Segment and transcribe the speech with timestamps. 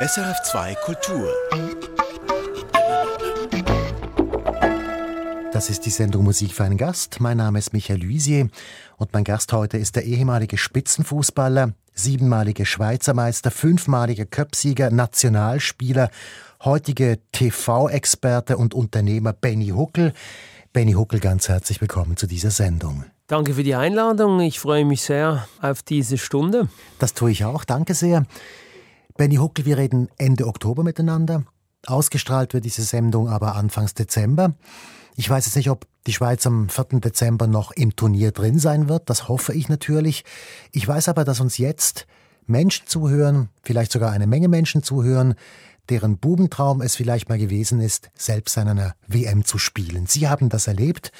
[0.00, 1.28] SRF2 Kultur.
[5.52, 7.20] Das ist die Sendung Musik für einen Gast.
[7.20, 8.48] Mein Name ist Michael Luisier
[8.96, 16.10] und mein Gast heute ist der ehemalige Spitzenfußballer, siebenmalige Schweizer Meister, fünfmalige Köpfsieger, Nationalspieler,
[16.62, 20.12] heutige TV-Experte und Unternehmer Benny Huckel.
[20.72, 23.02] Benny Huckel, ganz herzlich willkommen zu dieser Sendung.
[23.26, 24.38] Danke für die Einladung.
[24.38, 26.68] Ich freue mich sehr auf diese Stunde.
[27.00, 27.64] Das tue ich auch.
[27.64, 28.24] Danke sehr.
[29.18, 31.44] Benny Huckel, wir reden Ende Oktober miteinander.
[31.84, 34.54] Ausgestrahlt wird diese Sendung aber Anfangs Dezember.
[35.16, 37.00] Ich weiß jetzt nicht, ob die Schweiz am 4.
[37.00, 39.10] Dezember noch im Turnier drin sein wird.
[39.10, 40.24] Das hoffe ich natürlich.
[40.70, 42.06] Ich weiß aber, dass uns jetzt
[42.46, 45.34] Menschen zuhören, vielleicht sogar eine Menge Menschen zuhören,
[45.88, 50.06] deren Bubentraum es vielleicht mal gewesen ist, selbst an einer WM zu spielen.
[50.06, 51.10] Sie haben das erlebt.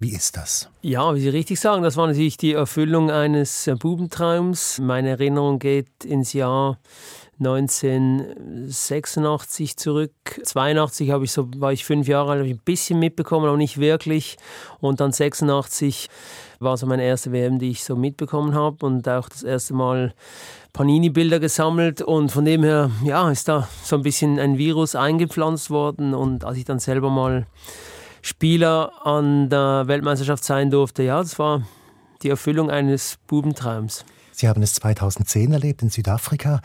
[0.00, 0.68] Wie ist das?
[0.82, 4.80] Ja, wie Sie richtig sagen, das war natürlich die Erfüllung eines Bubentraums.
[4.80, 6.78] Meine Erinnerung geht ins Jahr
[7.38, 10.12] 1986 zurück.
[10.42, 13.56] 82 habe ich so, war ich fünf Jahre alt, habe ich ein bisschen mitbekommen, aber
[13.56, 14.36] nicht wirklich.
[14.80, 16.08] Und dann 86
[16.58, 20.14] war so meine erste WM, die ich so mitbekommen habe und auch das erste Mal
[20.72, 25.70] Panini-Bilder gesammelt und von dem her, ja, ist da so ein bisschen ein Virus eingepflanzt
[25.70, 27.46] worden und als ich dann selber mal
[28.24, 31.60] Spieler an der Weltmeisterschaft sein durfte, ja, das war
[32.22, 34.06] die Erfüllung eines Bubentraums.
[34.32, 36.62] Sie haben es 2010 erlebt in Südafrika.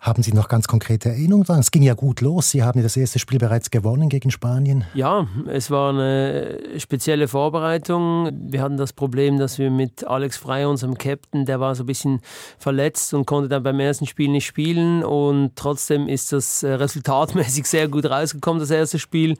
[0.00, 1.60] Haben Sie noch ganz konkrete Erinnerungen daran?
[1.60, 2.48] Es ging ja gut los.
[2.48, 4.84] Sie haben das erste Spiel bereits gewonnen gegen Spanien.
[4.94, 8.30] Ja, es war eine spezielle Vorbereitung.
[8.50, 11.86] Wir hatten das Problem, dass wir mit Alex Frey, unserem Captain, der war so ein
[11.86, 12.22] bisschen
[12.58, 15.04] verletzt und konnte dann beim ersten Spiel nicht spielen.
[15.04, 19.36] Und trotzdem ist das äh, resultatmäßig sehr gut rausgekommen, das erste Spiel.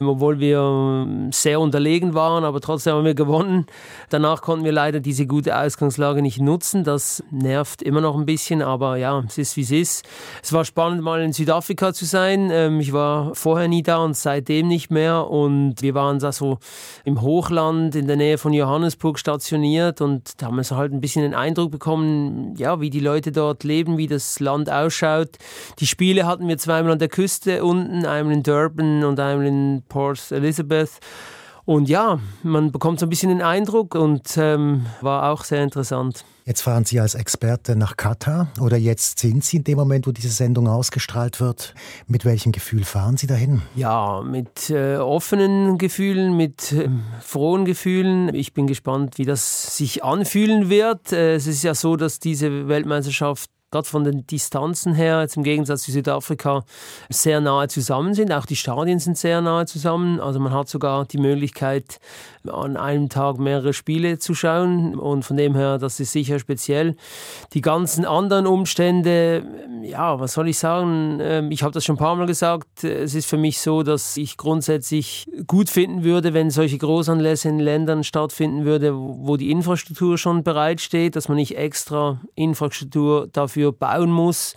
[0.00, 3.66] Obwohl wir ähm, sehr unterlegen waren, aber trotzdem haben wir gewonnen.
[4.08, 6.82] Danach konnten wir leider diese gute Ausgangslage nicht nutzen.
[6.82, 9.99] Das nervt immer noch ein bisschen, aber ja, es ist wie es ist.
[10.42, 12.50] Es war spannend, mal in Südafrika zu sein.
[12.52, 15.28] Ähm, ich war vorher nie da und seitdem nicht mehr.
[15.28, 16.58] Und wir waren da so
[17.04, 21.00] im Hochland in der Nähe von Johannesburg stationiert und da haben wir so halt ein
[21.00, 25.36] bisschen den Eindruck bekommen, ja, wie die Leute dort leben, wie das Land ausschaut.
[25.78, 29.82] Die Spiele hatten wir zweimal an der Küste unten, einmal in Durban und einmal in
[29.88, 30.90] Port Elizabeth.
[31.64, 36.24] Und ja, man bekommt so ein bisschen den Eindruck und ähm, war auch sehr interessant.
[36.46, 40.10] Jetzt fahren Sie als Experte nach Katar oder jetzt sind Sie in dem Moment, wo
[40.10, 41.74] diese Sendung ausgestrahlt wird.
[42.08, 43.62] Mit welchem Gefühl fahren Sie dahin?
[43.76, 46.88] Ja, mit äh, offenen Gefühlen, mit äh,
[47.20, 48.34] frohen Gefühlen.
[48.34, 51.12] Ich bin gespannt, wie das sich anfühlen wird.
[51.12, 55.44] Äh, es ist ja so, dass diese Weltmeisterschaft gerade von den Distanzen her, jetzt im
[55.44, 56.64] Gegensatz zu Südafrika,
[57.08, 58.32] sehr nahe zusammen sind.
[58.32, 60.18] Auch die Stadien sind sehr nahe zusammen.
[60.18, 62.00] Also man hat sogar die Möglichkeit,
[62.48, 64.96] an einem Tag mehrere Spiele zu schauen.
[64.96, 66.96] Und von dem her, das ist sicher speziell.
[67.52, 69.44] Die ganzen anderen Umstände,
[69.82, 71.18] ja, was soll ich sagen?
[71.20, 72.82] Ähm, ich habe das schon ein paar Mal gesagt.
[72.82, 77.60] Es ist für mich so, dass ich grundsätzlich gut finden würde, wenn solche Großanlässe in
[77.60, 83.72] Ländern stattfinden würde, wo die Infrastruktur schon bereitsteht, dass man nicht extra Infrastruktur dafür dafür
[83.72, 84.54] bauen muss,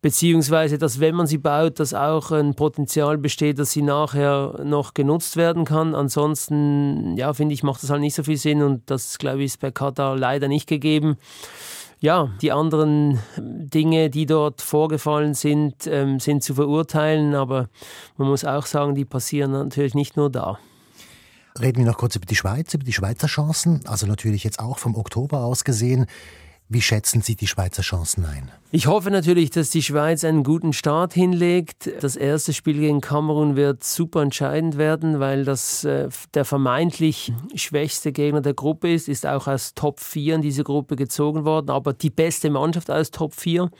[0.00, 4.94] beziehungsweise dass wenn man sie baut, dass auch ein Potenzial besteht, dass sie nachher noch
[4.94, 5.94] genutzt werden kann.
[5.94, 9.46] Ansonsten, ja, finde ich, macht das halt nicht so viel Sinn und das, glaube ich,
[9.46, 11.16] ist bei Katar leider nicht gegeben.
[12.00, 17.68] Ja, die anderen Dinge, die dort vorgefallen sind, ähm, sind zu verurteilen, aber
[18.16, 20.60] man muss auch sagen, die passieren natürlich nicht nur da.
[21.60, 24.78] Reden wir noch kurz über die Schweiz, über die Schweizer Chancen, also natürlich jetzt auch
[24.78, 26.06] vom Oktober aus gesehen.
[26.70, 28.50] Wie schätzen Sie die Schweizer Chancen ein?
[28.70, 31.90] Ich hoffe natürlich, dass die Schweiz einen guten Start hinlegt.
[32.02, 38.12] Das erste Spiel gegen Kamerun wird super entscheidend werden, weil das äh, der vermeintlich schwächste
[38.12, 41.94] Gegner der Gruppe ist, ist auch als Top 4 in diese Gruppe gezogen worden, aber
[41.94, 43.70] die beste Mannschaft als Top 4.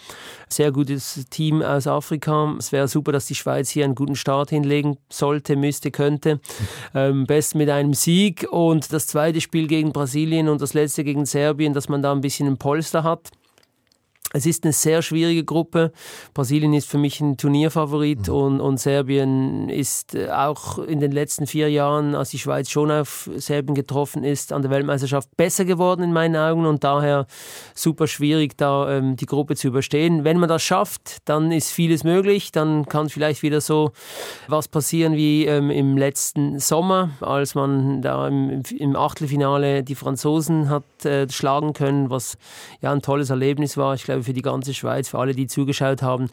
[0.49, 2.57] Sehr gutes Team aus Afrika.
[2.59, 6.41] Es wäre super, dass die Schweiz hier einen guten Start hinlegen sollte, müsste, könnte.
[6.95, 11.27] Ähm, best mit einem Sieg und das zweite Spiel gegen Brasilien und das letzte gegen
[11.27, 13.31] Serbien, dass man da ein bisschen einen Kolstad hatt.
[14.35, 15.91] Es ist eine sehr schwierige Gruppe.
[16.35, 18.35] Brasilien ist für mich ein Turnierfavorit mhm.
[18.35, 22.91] und, und, Serbien ist äh, auch in den letzten vier Jahren, als die Schweiz schon
[22.91, 27.27] auf Serbien getroffen ist, an der Weltmeisterschaft besser geworden in meinen Augen und daher
[27.75, 30.25] super schwierig, da ähm, die Gruppe zu überstehen.
[30.25, 32.53] Wenn man das schafft, dann ist vieles möglich.
[32.53, 33.93] Dann kann vielleicht wieder so
[34.47, 40.69] was passieren wie ähm, im letzten Sommer, als man da im, im Achtelfinale die Franzosen
[40.69, 42.37] hat äh, schlagen können, was
[42.83, 43.95] ja ein tolles Erlebnis war.
[43.95, 46.29] Ich glaube, für die ganze Schweiz, für alle, die zugeschaut haben.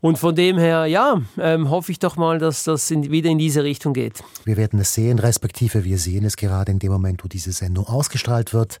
[0.00, 3.38] Und von dem her, ja, ähm, hoffe ich doch mal, dass das in, wieder in
[3.38, 4.22] diese Richtung geht.
[4.44, 7.86] Wir werden es sehen, respektive wir sehen es gerade in dem Moment, wo diese Sendung
[7.86, 8.78] ausgestrahlt wird.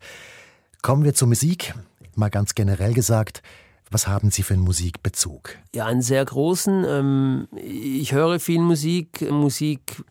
[0.82, 1.74] Kommen wir zur Musik.
[2.14, 3.42] Mal ganz generell gesagt,
[3.90, 5.56] Was haben Sie für einen Musikbezug?
[5.74, 6.84] Ja, einen sehr großen.
[6.88, 9.30] Ähm, ich höre viel Musik.
[9.30, 10.02] Musik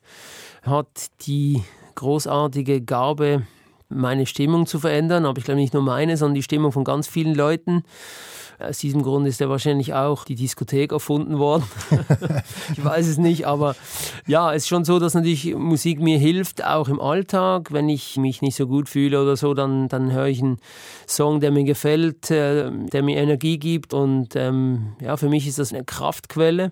[0.62, 0.88] hat
[1.28, 1.62] die
[1.96, 3.46] großartige Gabe,
[3.90, 7.08] meine Stimmung zu verändern, aber ich glaube nicht nur meine, sondern die Stimmung von ganz
[7.08, 7.84] vielen Leuten.
[8.58, 11.66] Aus diesem Grund ist ja wahrscheinlich auch die Diskothek erfunden worden.
[12.72, 13.76] ich weiß es nicht, aber
[14.28, 17.74] ja, es ist schon so, dass natürlich Musik mir hilft, auch im Alltag.
[17.74, 20.60] Wenn ich mich nicht so gut fühle oder so, dann, dann höre ich einen
[21.06, 25.60] Song, der mir gefällt, äh, der mir Energie gibt und ähm, ja, für mich ist
[25.60, 26.72] das eine Kraftquelle.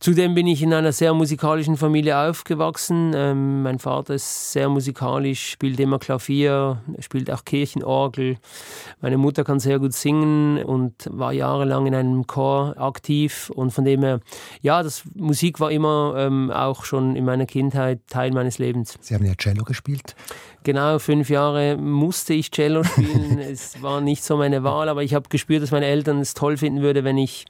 [0.00, 3.12] Zudem bin ich in einer sehr musikalischen Familie aufgewachsen.
[3.16, 8.36] Ähm, mein Vater ist sehr musikalisch, spielt immer Klavier, spielt auch Kirchenorgel.
[9.00, 13.50] Meine Mutter kann sehr gut singen und war jahrelang in einem Chor aktiv.
[13.54, 14.20] Und von dem her,
[14.62, 18.96] ja, das Musik war immer ähm, auch schon in meiner Kindheit Teil meines Lebens.
[19.00, 20.14] Sie haben ja Cello gespielt.
[20.62, 23.38] Genau, fünf Jahre musste ich Cello spielen.
[23.50, 26.56] es war nicht so meine Wahl, aber ich habe gespürt, dass meine Eltern es toll
[26.56, 27.46] finden würden, wenn ich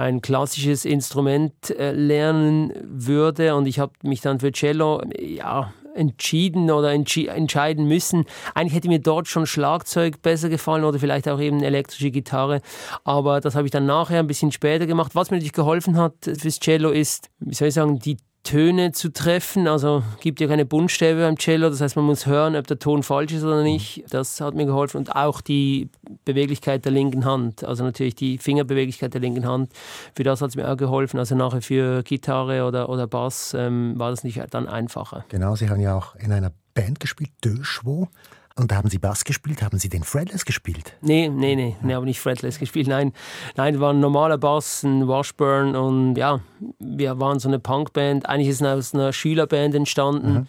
[0.00, 6.70] ein klassisches Instrument äh, lernen würde und ich habe mich dann für Cello ja, entschieden
[6.70, 8.24] oder entschi entscheiden müssen.
[8.54, 12.62] Eigentlich hätte mir dort schon Schlagzeug besser gefallen oder vielleicht auch eben elektrische Gitarre,
[13.04, 15.14] aber das habe ich dann nachher ein bisschen später gemacht.
[15.14, 19.12] Was mir natürlich geholfen hat fürs Cello ist, wie soll ich sagen, die Töne zu
[19.12, 19.68] treffen.
[19.68, 23.02] Also gibt ja keine Buntstäbe beim Cello, das heißt, man muss hören, ob der Ton
[23.02, 24.04] falsch ist oder nicht.
[24.10, 24.96] Das hat mir geholfen.
[24.96, 25.90] Und auch die
[26.24, 29.72] Beweglichkeit der linken Hand, also natürlich die Fingerbeweglichkeit der linken Hand,
[30.14, 31.18] für das hat es mir auch geholfen.
[31.18, 35.24] Also nachher für Gitarre oder, oder Bass ähm, war das nicht dann einfacher.
[35.28, 37.30] Genau, Sie haben ja auch in einer Band gespielt,
[37.62, 38.08] Chevaux.
[38.56, 39.62] Und da haben Sie Bass gespielt?
[39.62, 40.94] Haben Sie den Fretless gespielt?
[41.00, 42.88] Nee, nee, nee, nee, habe nicht Fretless gespielt.
[42.88, 43.12] Nein,
[43.56, 46.40] nein, war ein normaler Bass, ein Washburn und ja,
[46.78, 48.28] wir waren so eine Punkband.
[48.28, 50.32] Eigentlich ist es aus einer Schülerband entstanden.
[50.32, 50.46] Mhm.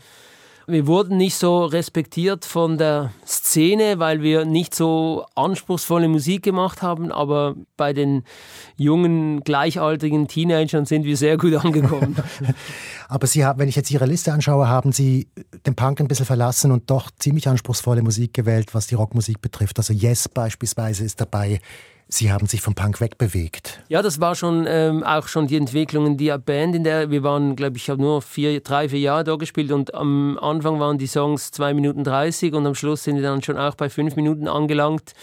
[0.72, 6.82] Wir wurden nicht so respektiert von der Szene, weil wir nicht so anspruchsvolle Musik gemacht
[6.82, 8.24] haben, aber bei den
[8.78, 12.16] jungen, gleichaltrigen Teenagern sind wir sehr gut angekommen.
[13.10, 15.28] aber Sie haben, wenn ich jetzt Ihre Liste anschaue, haben Sie
[15.66, 19.78] den Punk ein bisschen verlassen und doch ziemlich anspruchsvolle Musik gewählt, was die Rockmusik betrifft.
[19.78, 21.60] Also Yes beispielsweise ist dabei.
[22.14, 23.82] Sie haben sich vom Punk wegbewegt.
[23.88, 27.24] Ja, das war schon ähm, auch schon die Entwicklung in der Band, in der wir
[27.24, 30.98] waren, glaube ich, habe nur vier, drei, vier Jahre da gespielt und am Anfang waren
[30.98, 34.18] die Songs 2 Minuten 30 und am Schluss sind wir dann schon auch bei 5
[34.18, 35.14] Minuten angelangt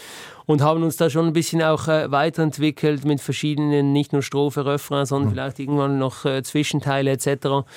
[0.49, 4.65] und haben uns da schon ein bisschen auch äh, weiterentwickelt mit verschiedenen, nicht nur Strophe,
[4.65, 5.33] Refrain, sondern mhm.
[5.33, 7.67] vielleicht irgendwann noch äh, Zwischenteile etc.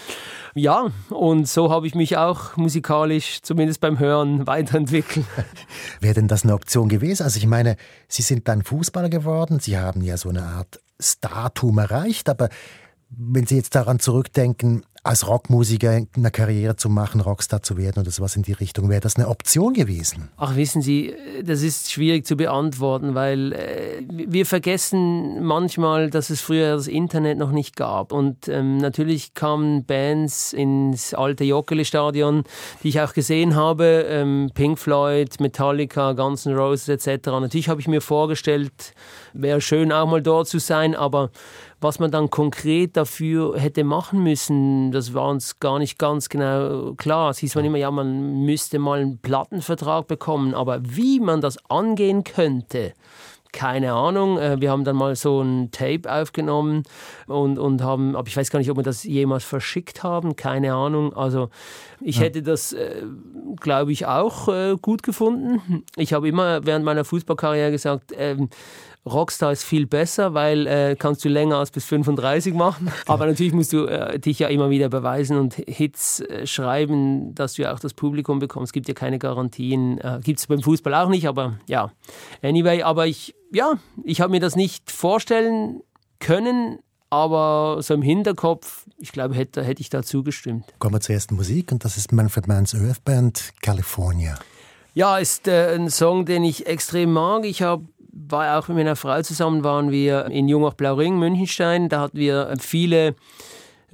[0.55, 5.27] Ja, und so habe ich mich auch musikalisch, zumindest beim Hören, weiterentwickelt.
[6.01, 7.25] Wäre denn das eine Option gewesen?
[7.25, 7.77] Also ich meine,
[8.09, 12.49] Sie sind dann Fußballer geworden, Sie haben ja so eine Art Startum erreicht, aber
[13.17, 18.13] wenn Sie jetzt daran zurückdenken, als Rockmusiker eine Karriere zu machen, Rockstar zu werden oder
[18.13, 20.29] sowas in die Richtung, wäre das eine Option gewesen?
[20.37, 21.13] Ach, wissen Sie,
[21.43, 27.39] das ist schwierig zu beantworten, weil äh, wir vergessen manchmal, dass es früher das Internet
[27.39, 28.13] noch nicht gab.
[28.13, 32.45] Und ähm, natürlich kamen Bands ins alte Joggeli-Stadion,
[32.85, 37.27] die ich auch gesehen habe, ähm, Pink Floyd, Metallica, Guns N' Roses etc.
[37.27, 38.95] Natürlich habe ich mir vorgestellt,
[39.33, 41.31] wäre schön auch mal dort zu sein, aber
[41.83, 46.95] was man dann konkret dafür hätte machen müssen, das war uns gar nicht ganz genau
[46.95, 47.31] klar.
[47.31, 51.59] Es hieß man immer, ja, man müsste mal einen Plattenvertrag bekommen, aber wie man das
[51.69, 52.93] angehen könnte,
[53.53, 54.39] keine Ahnung.
[54.39, 56.83] Äh, wir haben dann mal so ein Tape aufgenommen
[57.27, 60.75] und, und haben, aber ich weiß gar nicht, ob wir das jemals verschickt haben, keine
[60.75, 61.15] Ahnung.
[61.15, 61.51] Also
[62.01, 62.23] ich ja.
[62.23, 63.05] hätte das, äh,
[63.61, 65.85] glaube ich, auch äh, gut gefunden.
[65.97, 68.49] Ich habe immer während meiner Fußballkarriere gesagt, ähm,
[69.05, 72.91] Rockstar ist viel besser, weil äh, kannst du länger als bis 35 machen.
[73.07, 77.55] Aber natürlich musst du äh, dich ja immer wieder beweisen und Hits äh, schreiben, dass
[77.55, 78.69] du ja auch das Publikum bekommst.
[78.69, 79.99] Es gibt ja keine Garantien.
[79.99, 81.91] Äh, gibt es beim Fußball auch nicht, aber ja.
[82.43, 85.81] Anyway, aber ich, ja, ich habe mir das nicht vorstellen
[86.21, 86.79] können,
[87.11, 90.65] aber so im Hinterkopf, ich glaube, hätte, hätte ich da zugestimmt.
[90.79, 94.39] Kommen wir zur ersten Musik und das ist Manfred Manns Earth Band California.
[94.95, 97.45] Ja, ist äh, ein Song, den ich extrem mag.
[97.47, 101.89] Ich habe war auch mit meiner Frau zusammen, waren wir in Jungach-Blauring, Münchenstein.
[101.89, 103.15] Da hatten wir viele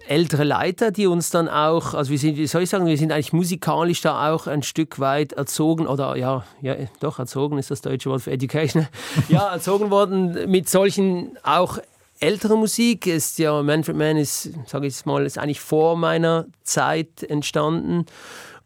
[0.06, 3.12] ältere Leiter, die uns dann auch, also wir sind, wie soll ich sagen, wir sind
[3.12, 7.82] eigentlich musikalisch da auch ein Stück weit erzogen oder ja, ja doch erzogen ist das
[7.82, 8.86] deutsche Wort für Education,
[9.28, 11.78] ja erzogen worden mit solchen auch
[12.20, 17.22] ältere Musik ist ja Manfred Mann ist, sage ich mal, ist eigentlich vor meiner Zeit
[17.22, 18.06] entstanden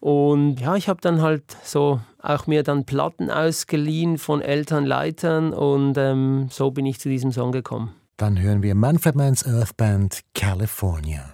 [0.02, 5.97] und ja, ich habe dann halt so auch mir dann Platten ausgeliehen von Elternleitern und
[5.97, 7.94] ähm, so bin ich zu diesem Song gekommen.
[8.16, 11.32] Dann hören wir Manfred Manns Earth Band California.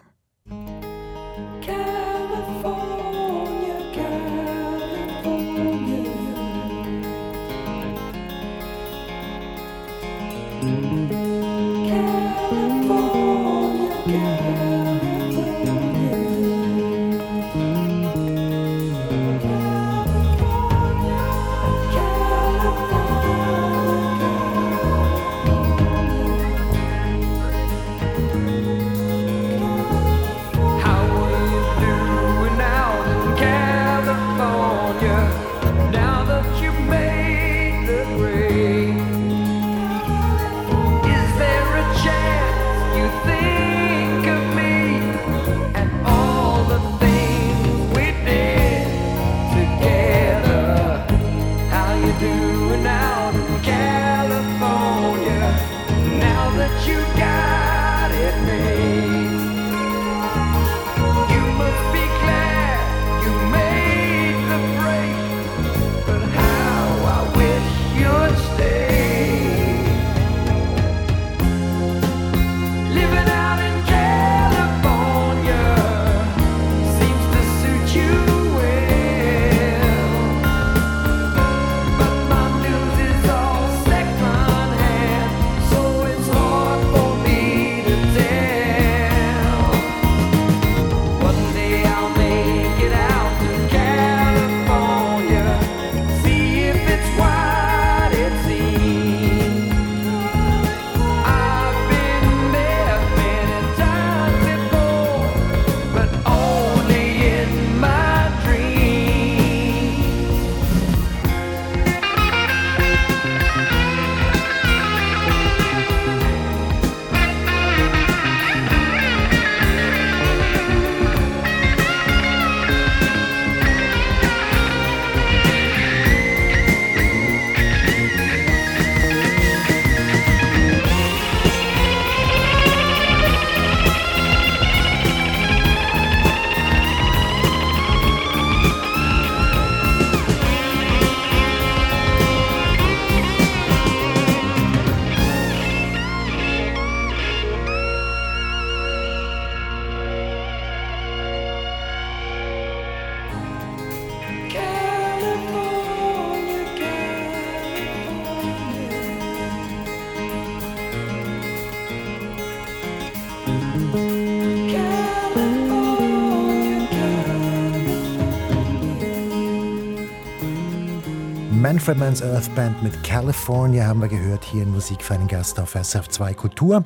[171.88, 175.58] Manfred Mann's Earth Band mit California haben wir gehört hier in Musik für einen Gast
[175.58, 176.84] auf SF2 Kultur.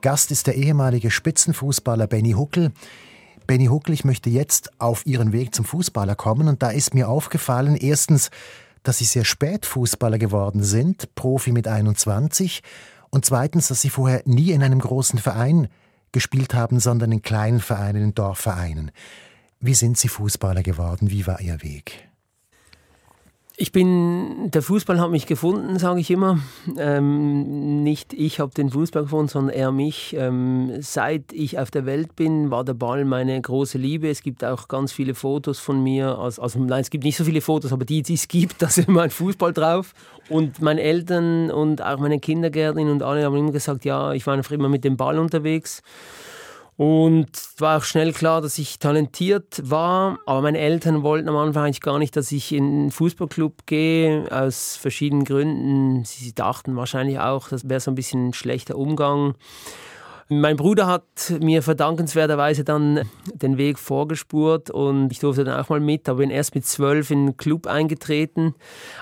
[0.00, 2.72] Gast ist der ehemalige Spitzenfußballer Benny Huckel.
[3.46, 7.10] Benny Huckel, ich möchte jetzt auf Ihren Weg zum Fußballer kommen und da ist mir
[7.10, 8.30] aufgefallen, erstens,
[8.82, 12.62] dass Sie sehr spät Fußballer geworden sind, Profi mit 21
[13.10, 15.68] und zweitens, dass Sie vorher nie in einem großen Verein
[16.12, 18.90] gespielt haben, sondern in kleinen Vereinen, in Dorfvereinen.
[19.60, 21.10] Wie sind Sie Fußballer geworden?
[21.10, 22.09] Wie war Ihr Weg?
[23.62, 26.38] Ich bin, der Fußball hat mich gefunden, sage ich immer.
[26.78, 30.16] Ähm, nicht ich habe den Fußball gefunden, sondern er mich.
[30.18, 34.08] Ähm, seit ich auf der Welt bin, war der Ball meine große Liebe.
[34.08, 36.18] Es gibt auch ganz viele Fotos von mir.
[36.18, 38.68] Also, also nein, es gibt nicht so viele Fotos, aber die, die es gibt, da
[38.68, 39.92] ist immer ein Fußball drauf.
[40.30, 44.32] Und meine Eltern und auch meine Kindergärtnerin und alle haben immer gesagt, ja, ich war
[44.32, 45.82] einfach immer mit dem Ball unterwegs.
[46.80, 51.64] Und war auch schnell klar, dass ich talentiert war, aber meine Eltern wollten am Anfang
[51.64, 56.06] eigentlich gar nicht, dass ich in einen Fußballclub gehe, aus verschiedenen Gründen.
[56.06, 59.34] Sie dachten wahrscheinlich auch, das wäre so ein bisschen ein schlechter Umgang.
[60.32, 63.00] Mein Bruder hat mir verdankenswerterweise dann
[63.34, 67.10] den Weg vorgespurt und ich durfte dann auch mal mit, aber bin erst mit zwölf
[67.10, 68.54] in den Club eingetreten.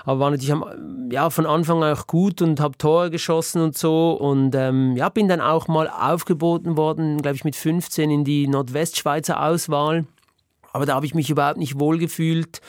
[0.05, 0.65] Aber war natürlich am,
[1.11, 4.13] ja, von Anfang auch gut und habe Tore geschossen und so.
[4.13, 8.47] Und ähm, ja, bin dann auch mal aufgeboten worden, glaube ich, mit 15 in die
[8.47, 10.07] Nordwestschweizer Auswahl.
[10.73, 12.59] Aber da habe ich mich überhaupt nicht wohlgefühlt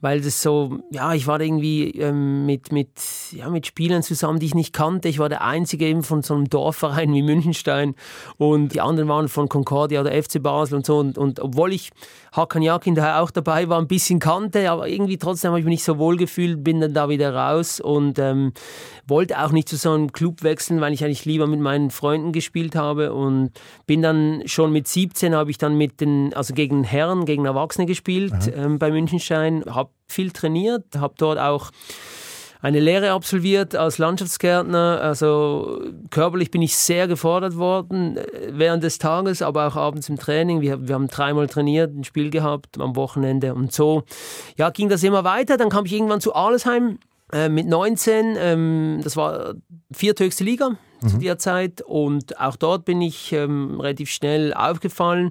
[0.00, 2.90] weil das so, ja, ich war irgendwie ähm, mit, mit,
[3.32, 5.08] ja, mit Spielern zusammen, die ich nicht kannte.
[5.08, 7.94] Ich war der Einzige eben von so einem Dorfverein wie Münchenstein
[8.38, 10.98] und die anderen waren von Concordia oder FC Basel und so.
[10.98, 11.90] Und, und obwohl ich
[12.32, 15.72] Hakan Yakin daher auch dabei war, ein bisschen kannte, aber irgendwie trotzdem habe ich mich
[15.72, 18.52] nicht so wohl gefühlt, bin dann da wieder raus und ähm,
[19.06, 22.32] wollte auch nicht zu so einem Club wechseln, weil ich eigentlich lieber mit meinen Freunden
[22.32, 23.50] gespielt habe und
[23.86, 27.86] bin dann schon mit 17 habe ich dann mit den, also gegen Herren, gegen Erwachsene
[27.86, 31.70] gespielt ähm, bei Münchenstein, habe viel trainiert, habe dort auch
[32.62, 35.00] eine Lehre absolviert als Landschaftsgärtner.
[35.02, 40.18] Also körperlich bin ich sehr gefordert worden äh, während des Tages, aber auch abends im
[40.18, 40.60] Training.
[40.60, 44.02] Wir, wir haben dreimal trainiert, ein Spiel gehabt am Wochenende und so.
[44.56, 45.56] Ja, ging das immer weiter.
[45.56, 46.98] Dann kam ich irgendwann zu Alesheim
[47.32, 48.36] äh, mit 19.
[48.38, 49.54] Ähm, das war
[49.90, 50.70] vierthöchste Liga
[51.00, 51.08] mhm.
[51.08, 55.30] zu der Zeit und auch dort bin ich ähm, relativ schnell aufgefallen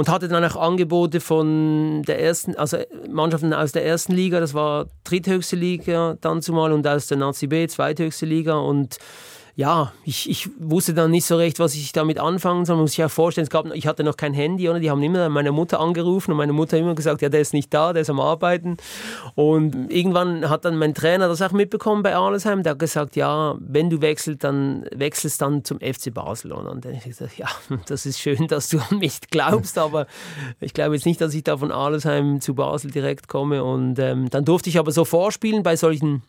[0.00, 2.78] und hatte dann auch Angebote von der ersten, also
[3.10, 7.46] Mannschaften aus der ersten Liga, das war dritthöchste Liga dann zumal und aus der Nazi
[7.46, 8.54] B, zweithöchste Liga.
[8.54, 8.96] Und
[9.60, 12.76] ja, ich, ich wusste dann nicht so recht, was ich damit anfangen soll.
[12.76, 14.80] Man muss sich auch vorstellen, es gab, ich hatte noch kein Handy, oder?
[14.80, 17.72] Die haben immer meine Mutter angerufen und meine Mutter immer gesagt, ja, der ist nicht
[17.74, 18.78] da, der ist am Arbeiten.
[19.34, 22.62] Und irgendwann hat dann mein Trainer das auch mitbekommen bei Arlesheim.
[22.62, 26.70] Der hat gesagt, ja, wenn du wechselst, dann wechselst dann zum FC Barcelona.
[26.70, 27.48] Und dann habe ich gesagt, ja,
[27.86, 30.06] das ist schön, dass du an mich glaubst, aber
[30.60, 33.62] ich glaube jetzt nicht, dass ich da von Arlesheim zu Basel direkt komme.
[33.62, 36.22] Und ähm, dann durfte ich aber so vorspielen bei solchen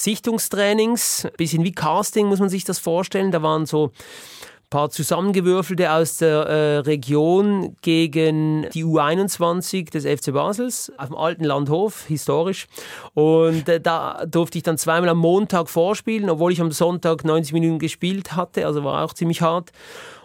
[0.00, 3.32] Sichtungstrainings, bisschen wie Casting muss man sich das vorstellen.
[3.32, 10.32] Da waren so ein paar Zusammengewürfelte aus der äh, Region gegen die U21 des FC
[10.32, 12.66] Basels auf dem alten Landhof, historisch.
[13.12, 17.52] Und äh, da durfte ich dann zweimal am Montag vorspielen, obwohl ich am Sonntag 90
[17.52, 19.70] Minuten gespielt hatte, also war auch ziemlich hart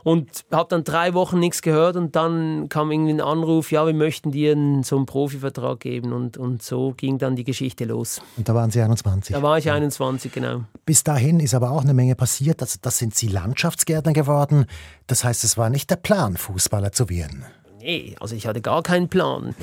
[0.06, 3.94] und habe dann drei Wochen nichts gehört und dann kam irgendwie ein Anruf, ja, wir
[3.96, 8.22] möchten dir einen, so einen Profivertrag geben und, und so ging dann die Geschichte los.
[8.38, 9.36] Und da waren Sie 21?
[9.36, 9.74] Da war ich ja.
[9.74, 10.62] 21, genau.
[10.86, 14.68] Bis dahin ist aber auch eine Menge passiert, also das sind Sie Landschaftsgärtner geworden,
[15.08, 17.44] das heißt, es war nicht der Plan, Fußballer zu werden.
[17.80, 19.56] Nee, also ich hatte gar keinen Plan.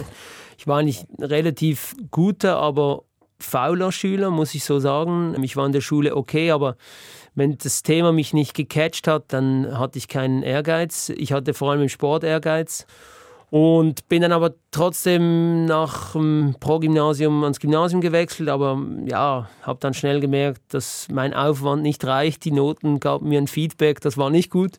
[0.58, 3.04] Ich war nicht relativ guter, aber
[3.38, 5.40] fauler Schüler, muss ich so sagen.
[5.42, 6.76] Ich war in der Schule okay, aber
[7.34, 11.10] wenn das Thema mich nicht gecatcht hat, dann hatte ich keinen Ehrgeiz.
[11.10, 12.86] Ich hatte vor allem im Sport Ehrgeiz
[13.52, 19.92] und bin dann aber trotzdem nach dem Pro-Gymnasium ans Gymnasium gewechselt, aber ja, habe dann
[19.92, 22.46] schnell gemerkt, dass mein Aufwand nicht reicht.
[22.46, 24.78] Die Noten gaben mir ein Feedback, das war nicht gut.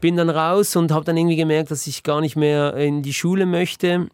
[0.00, 3.12] Bin dann raus und habe dann irgendwie gemerkt, dass ich gar nicht mehr in die
[3.12, 4.08] Schule möchte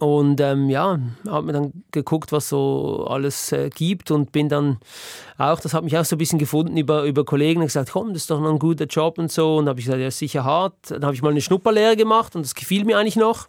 [0.00, 4.78] und ähm, ja, habe mir dann geguckt, was so alles äh, gibt und bin dann
[5.36, 8.14] auch, das hat mich auch so ein bisschen gefunden über, über Kollegen und gesagt, komm,
[8.14, 9.58] das ist doch noch ein guter Job und so.
[9.58, 10.74] Und habe ich gesagt, ja, sicher hart.
[10.88, 13.48] Dann habe ich mal eine Schnupperlehre gemacht und das gefiel mir eigentlich noch.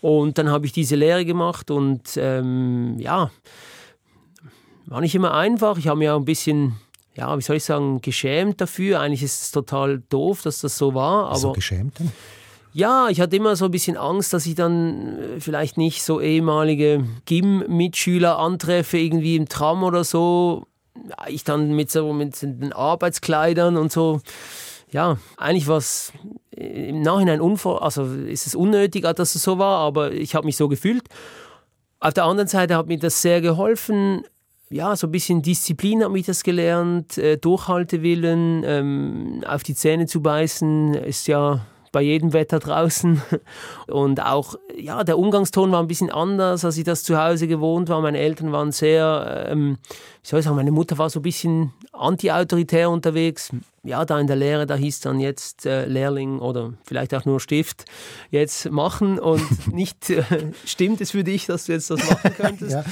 [0.00, 3.30] Und dann habe ich diese Lehre gemacht und ähm, ja,
[4.86, 5.78] war nicht immer einfach.
[5.78, 6.74] Ich habe mir auch ein bisschen,
[7.14, 8.98] ja, wie soll ich sagen, geschämt dafür.
[8.98, 11.26] Eigentlich ist es total doof, dass das so war.
[11.26, 12.10] Aber, Wieso geschämt denn?
[12.76, 16.20] Ja, ich hatte immer so ein bisschen Angst, dass ich dann äh, vielleicht nicht so
[16.20, 20.66] ehemalige Gym-Mitschüler antreffe, irgendwie im Tram oder so.
[21.26, 24.20] Ich dann mit so mit den Arbeitskleidern und so.
[24.90, 26.12] Ja, eigentlich war es
[26.50, 30.58] im Nachhinein unvor, also ist es unnötig, dass es so war, aber ich habe mich
[30.58, 31.04] so gefühlt.
[31.98, 34.22] Auf der anderen Seite hat mir das sehr geholfen,
[34.68, 40.04] ja, so ein bisschen Disziplin hat mich das gelernt, äh, Durchhaltewillen, ähm, auf die Zähne
[40.04, 41.64] zu beißen, ist ja
[41.96, 43.22] bei jedem Wetter draußen.
[43.86, 47.88] Und auch, ja, der Umgangston war ein bisschen anders, als ich das zu Hause gewohnt
[47.88, 48.02] war.
[48.02, 49.78] Meine Eltern waren sehr, ähm,
[50.22, 53.50] wie soll ich sagen, meine Mutter war so ein bisschen anti-autoritär unterwegs.
[53.82, 57.40] Ja, da in der Lehre, da hieß dann jetzt äh, Lehrling oder vielleicht auch nur
[57.40, 57.86] Stift
[58.30, 60.22] jetzt machen und nicht äh,
[60.66, 62.72] stimmt es für dich, dass du jetzt das machen könntest.
[62.72, 62.84] ja.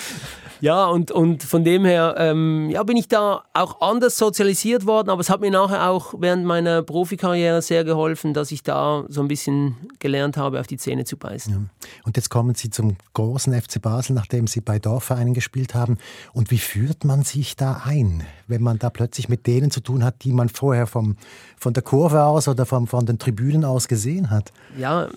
[0.64, 5.10] Ja, und, und von dem her ähm, ja, bin ich da auch anders sozialisiert worden,
[5.10, 9.20] aber es hat mir nachher auch während meiner Profikarriere sehr geholfen, dass ich da so
[9.20, 11.52] ein bisschen gelernt habe, auf die Zähne zu beißen.
[11.52, 11.88] Ja.
[12.04, 15.98] Und jetzt kommen Sie zum großen FC Basel, nachdem Sie bei Dorfvereinen gespielt haben.
[16.32, 20.02] Und wie führt man sich da ein, wenn man da plötzlich mit denen zu tun
[20.02, 21.18] hat, die man vorher vom,
[21.58, 24.50] von der Kurve aus oder vom, von den Tribünen aus gesehen hat?
[24.78, 25.08] Ja, äh,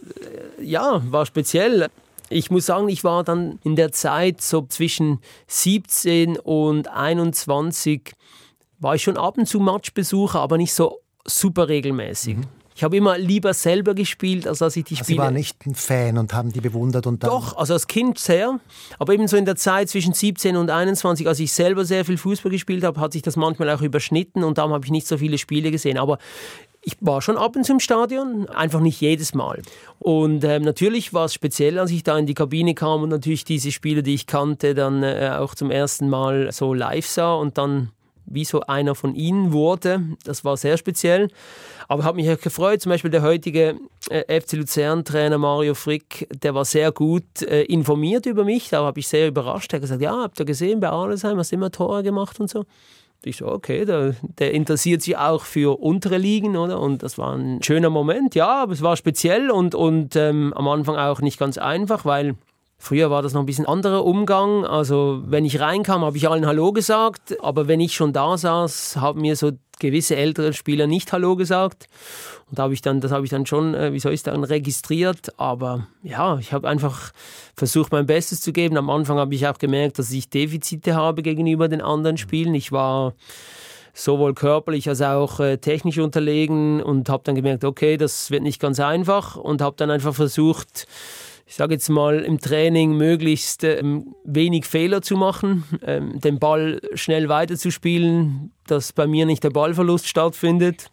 [0.61, 1.87] ja, war speziell.
[2.29, 8.13] Ich muss sagen, ich war dann in der Zeit so zwischen 17 und 21
[8.79, 12.37] war ich schon ab und zu Matchbesucher, aber nicht so super regelmäßig.
[12.37, 12.43] Mhm.
[12.77, 15.15] Ich habe immer lieber selber gespielt, als dass ich die also Spiele.
[15.15, 18.19] Sie waren nicht ein Fan und haben die bewundert und dann Doch, also als Kind
[18.19, 18.59] sehr.
[18.99, 22.19] Aber eben so in der Zeit zwischen 17 und 21, als ich selber sehr viel
[22.19, 25.17] Fußball gespielt habe, hat sich das manchmal auch überschnitten und darum habe ich nicht so
[25.17, 25.97] viele Spiele gesehen.
[25.97, 26.19] Aber
[26.87, 29.61] ich war schon ab und zu im Stadion, einfach nicht jedes Mal.
[29.99, 33.43] Und ähm, natürlich war es speziell, als ich da in die Kabine kam und natürlich
[33.43, 37.57] diese Spiele, die ich kannte, dann äh, auch zum ersten Mal so live sah und
[37.57, 37.89] dann
[38.25, 40.01] wie so einer von ihnen wurde.
[40.23, 41.27] Das war sehr speziell.
[41.89, 43.75] Aber hat mich auch gefreut, zum Beispiel der heutige
[44.09, 48.69] äh, FC Luzern-Trainer Mario Frick, der war sehr gut äh, informiert über mich.
[48.69, 49.73] Da habe ich sehr überrascht.
[49.73, 52.49] Er hat gesagt, ja, habt ihr gesehen, bei Arlesheim hast du immer Tore gemacht und
[52.49, 52.63] so.
[53.23, 56.79] Ich so, okay, der, der, interessiert sich auch für untere Ligen, oder?
[56.79, 60.67] Und das war ein schöner Moment, ja, aber es war speziell und, und ähm, am
[60.67, 62.35] Anfang auch nicht ganz einfach, weil
[62.79, 64.63] Früher war das noch ein bisschen anderer Umgang.
[64.63, 68.97] Also wenn ich reinkam, habe ich allen Hallo gesagt, aber wenn ich schon da saß,
[68.97, 71.87] haben mir so gewisse ältere Spieler nicht Hallo gesagt.
[72.49, 74.43] Und da habe ich dann, das habe ich dann schon, äh, wie soll ich sagen,
[74.43, 75.39] registriert.
[75.39, 77.11] Aber ja, ich habe einfach
[77.55, 78.77] versucht, mein Bestes zu geben.
[78.77, 82.53] Am Anfang habe ich auch gemerkt, dass ich Defizite habe gegenüber den anderen Spielen.
[82.53, 83.13] Ich war
[83.93, 88.61] sowohl körperlich als auch äh, technisch unterlegen und habe dann gemerkt, okay, das wird nicht
[88.61, 90.87] ganz einfach und habe dann einfach versucht,
[91.47, 96.81] ich sage jetzt mal, im Training möglichst ähm, wenig Fehler zu machen, ähm, den Ball
[96.93, 100.89] schnell weiterzuspielen, dass bei mir nicht der Ballverlust stattfindet.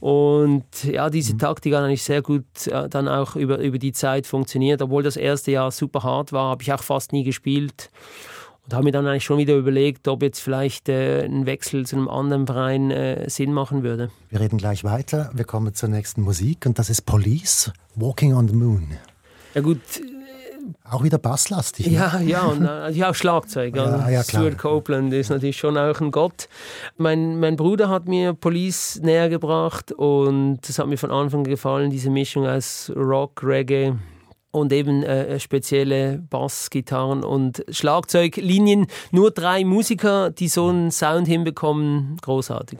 [0.00, 1.38] Und ja, diese mhm.
[1.38, 4.82] Taktik hat eigentlich sehr gut äh, dann auch über, über die Zeit funktioniert.
[4.82, 7.90] Obwohl das erste Jahr super hart war, habe ich auch fast nie gespielt.
[8.64, 11.96] Und habe mir dann eigentlich schon wieder überlegt, ob jetzt vielleicht äh, ein Wechsel zu
[11.96, 14.10] einem anderen Verein äh, Sinn machen würde.
[14.28, 15.30] Wir reden gleich weiter.
[15.34, 18.98] Wir kommen zur nächsten Musik und das ist Police, Walking on the Moon.
[19.54, 19.80] Ja gut.
[20.82, 21.86] Auch wieder basslastig.
[21.86, 21.92] Ne?
[21.92, 23.76] Ja, ja, und äh, ja, auch Schlagzeug.
[23.76, 26.48] ja, also ja, Stuart Copeland ist natürlich schon auch ein Gott.
[26.96, 31.90] Mein, mein Bruder hat mir Police näher gebracht und das hat mir von Anfang gefallen,
[31.90, 33.94] diese Mischung aus Rock, Reggae,
[34.50, 38.86] und eben äh, spezielle Bassgitarren und Schlagzeuglinien.
[39.10, 42.78] Nur drei Musiker, die so einen Sound hinbekommen, großartig.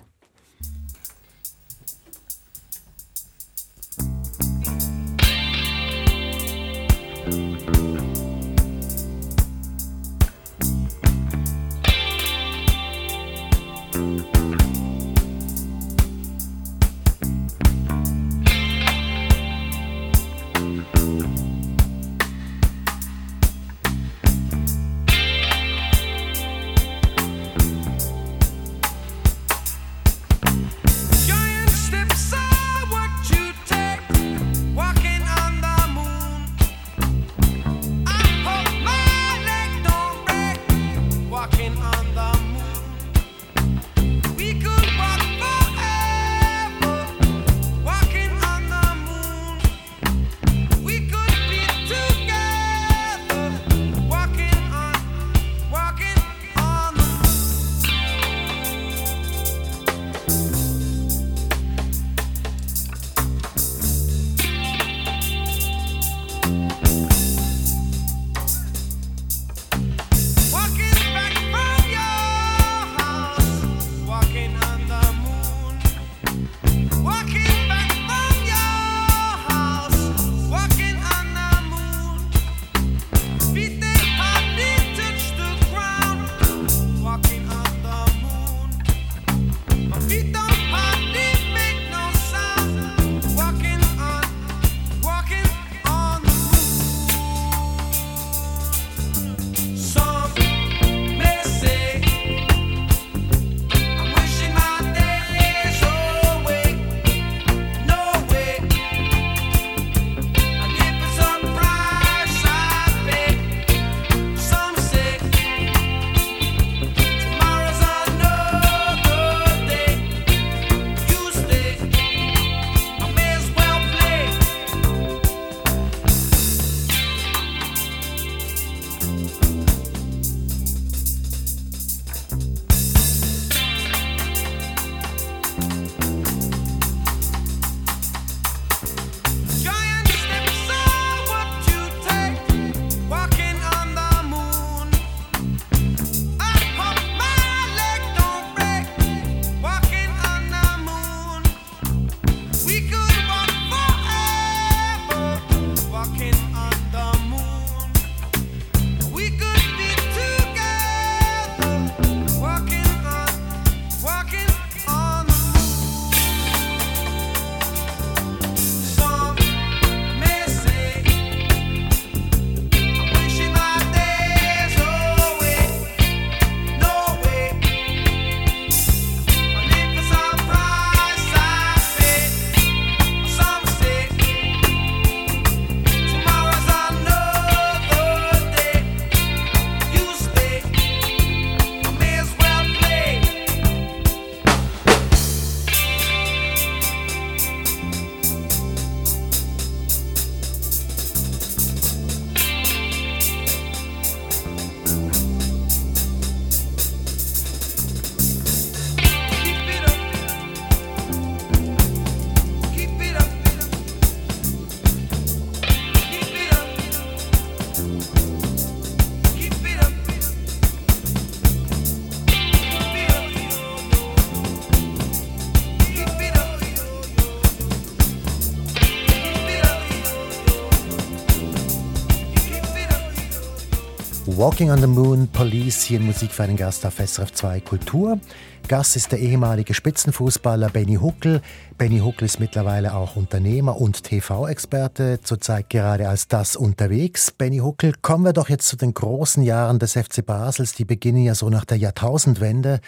[234.54, 238.20] Walking on the Moon, Police, hier in Musik für einen Gast auf SRF 2 Kultur.
[238.68, 241.42] Gast ist der ehemalige Spitzenfußballer Benny Huckel.
[241.76, 247.32] Benny Huckel ist mittlerweile auch Unternehmer und TV-Experte, zurzeit gerade als das unterwegs.
[247.32, 251.24] Benny Huckel, kommen wir doch jetzt zu den großen Jahren des FC Basels, die beginnen
[251.24, 252.78] ja so nach der Jahrtausendwende.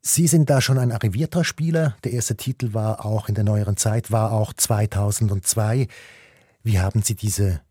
[0.00, 1.96] Sie sind da schon ein arrivierter Spieler.
[2.04, 5.88] Der erste Titel war auch in der neueren Zeit, war auch 2002.
[6.62, 7.62] Wie haben Sie diese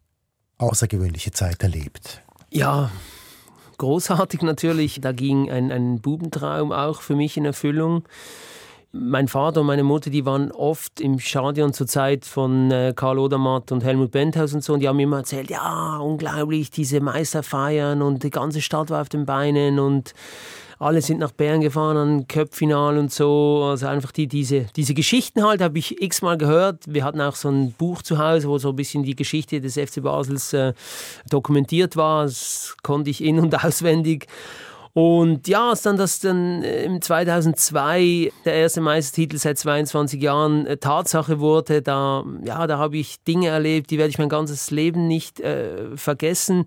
[0.57, 2.21] außergewöhnliche Zeit erlebt?
[2.51, 2.91] Ja,
[3.79, 5.01] großartig natürlich.
[5.01, 8.03] Da ging ein, ein Bubentraum auch für mich in Erfüllung.
[8.91, 13.19] Mein Vater und meine Mutter, die waren oft im Stadion zur Zeit von äh, Karl
[13.19, 14.73] Odermatt und Helmut Benthaus und so.
[14.73, 19.01] Und die haben mir immer erzählt, ja, unglaublich, diese Meisterfeiern und die ganze Stadt war
[19.01, 20.13] auf den Beinen und
[20.79, 23.67] alle sind nach Bern gefahren an Köpfinal und so.
[23.69, 26.83] Also einfach die, diese, diese Geschichten halt habe ich x-mal gehört.
[26.87, 29.73] Wir hatten auch so ein Buch zu Hause, wo so ein bisschen die Geschichte des
[29.73, 30.73] FC Basels äh,
[31.29, 32.23] dokumentiert war.
[32.23, 34.27] Das konnte ich in- und auswendig.
[34.93, 40.65] Und ja, als dann das dann äh, im 2002 der erste Meistertitel seit 22 Jahren
[40.65, 44.71] äh, Tatsache wurde, da, ja, da habe ich Dinge erlebt, die werde ich mein ganzes
[44.71, 46.65] Leben nicht äh, vergessen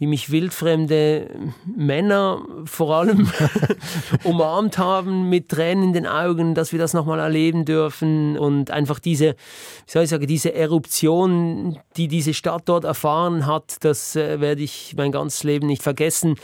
[0.00, 1.28] wie mich wildfremde
[1.76, 3.30] Männer vor allem
[4.24, 8.38] umarmt haben mit Tränen in den Augen, dass wir das nochmal erleben dürfen.
[8.38, 13.76] Und einfach diese, wie soll ich sagen, diese Eruption, die diese Stadt dort erfahren hat,
[13.80, 16.36] das äh, werde ich mein ganzes Leben nicht vergessen.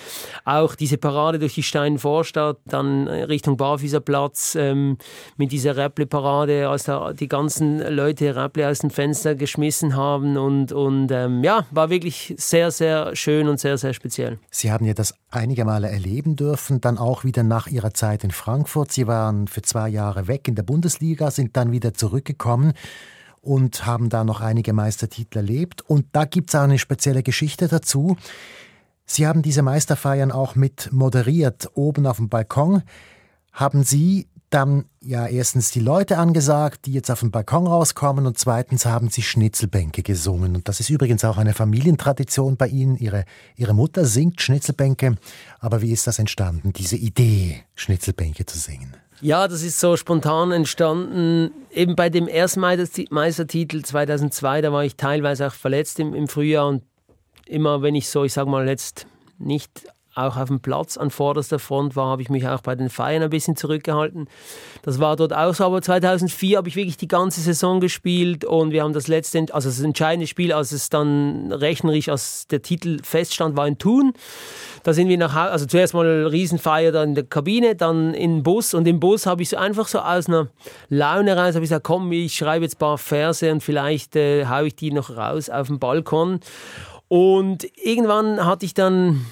[0.44, 4.98] Auch diese Parade durch die Steinvorstadt, dann äh, Richtung Barfüßerplatz ähm,
[5.38, 10.36] mit dieser Räpple-Parade, als da die ganzen Leute Räpple aus dem Fenster geschmissen haben.
[10.36, 14.38] Und, und ähm, ja, war wirklich sehr, sehr schön schön und sehr, sehr speziell.
[14.50, 18.30] Sie haben ja das einige Male erleben dürfen, dann auch wieder nach Ihrer Zeit in
[18.30, 18.92] Frankfurt.
[18.92, 22.72] Sie waren für zwei Jahre weg in der Bundesliga, sind dann wieder zurückgekommen
[23.40, 25.82] und haben da noch einige Meistertitel erlebt.
[25.82, 28.16] Und da gibt es auch eine spezielle Geschichte dazu.
[29.04, 32.82] Sie haben diese Meisterfeiern auch mit moderiert, oben auf dem Balkon.
[33.52, 34.26] Haben Sie
[34.56, 39.10] dann ja erstens die Leute angesagt, die jetzt auf den Balkon rauskommen und zweitens haben
[39.10, 40.56] sie Schnitzelbänke gesungen.
[40.56, 42.96] Und das ist übrigens auch eine Familientradition bei Ihnen.
[42.96, 45.16] Ihre, Ihre Mutter singt Schnitzelbänke.
[45.60, 48.96] Aber wie ist das entstanden, diese Idee, Schnitzelbänke zu singen?
[49.20, 51.50] Ja, das ist so spontan entstanden.
[51.70, 56.66] Eben bei dem ersten Meistertitel 2002, da war ich teilweise auch verletzt im, im Frühjahr
[56.68, 56.82] und
[57.44, 59.06] immer wenn ich so, ich sag mal jetzt
[59.38, 62.88] nicht auch auf dem Platz an vorderster Front war, habe ich mich auch bei den
[62.88, 64.28] Feiern ein bisschen zurückgehalten.
[64.82, 68.70] Das war dort auch so, aber 2004 habe ich wirklich die ganze Saison gespielt und
[68.70, 72.98] wir haben das letzte, also das entscheidende Spiel, als es dann rechnerisch, als der Titel
[73.02, 74.14] feststand, war in Thun.
[74.84, 78.36] Da sind wir nach Hause, also zuerst mal Riesenfeier da in der Kabine, dann in
[78.36, 80.48] den Bus und im Bus habe ich so einfach so aus einer
[80.88, 84.46] Laune raus, habe ich gesagt, komm, ich schreibe jetzt ein paar Verse und vielleicht äh,
[84.46, 86.40] haue ich die noch raus auf den Balkon.
[87.08, 89.26] Und irgendwann hatte ich dann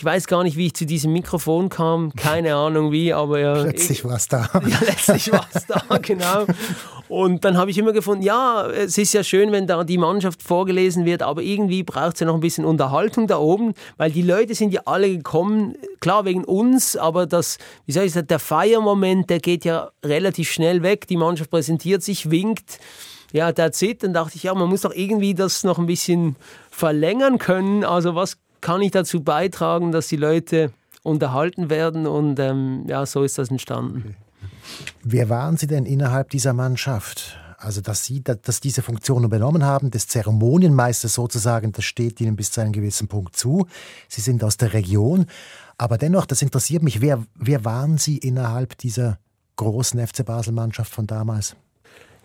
[0.00, 3.52] ich weiß gar nicht, wie ich zu diesem Mikrofon kam, keine Ahnung wie, aber ja.
[3.64, 4.48] Letztlich war es da.
[4.66, 6.46] Ja, letztlich war es da, genau.
[7.10, 10.42] Und dann habe ich immer gefunden, ja, es ist ja schön, wenn da die Mannschaft
[10.42, 14.22] vorgelesen wird, aber irgendwie braucht es ja noch ein bisschen Unterhaltung da oben, weil die
[14.22, 18.38] Leute sind ja alle gekommen, klar wegen uns, aber das, wie soll ich sagen, der
[18.38, 21.08] Feiermoment, der geht ja relativ schnell weg.
[21.08, 22.78] Die Mannschaft präsentiert sich, winkt.
[23.32, 24.02] Ja, that's it.
[24.02, 26.36] Dann dachte ich, ja, man muss doch irgendwie das noch ein bisschen
[26.70, 27.84] verlängern können.
[27.84, 33.22] Also was kann ich dazu beitragen, dass die Leute unterhalten werden und ähm, ja, so
[33.22, 34.16] ist das entstanden.
[35.02, 37.38] Wer waren Sie denn innerhalb dieser Mannschaft?
[37.58, 42.52] Also, dass Sie dass diese Funktion übernommen haben, des Zeremonienmeisters sozusagen, das steht Ihnen bis
[42.52, 43.66] zu einem gewissen Punkt zu.
[44.08, 45.26] Sie sind aus der Region.
[45.76, 49.18] Aber dennoch, das interessiert mich, wer, wer waren Sie innerhalb dieser
[49.56, 51.54] großen FC Basel-Mannschaft von damals?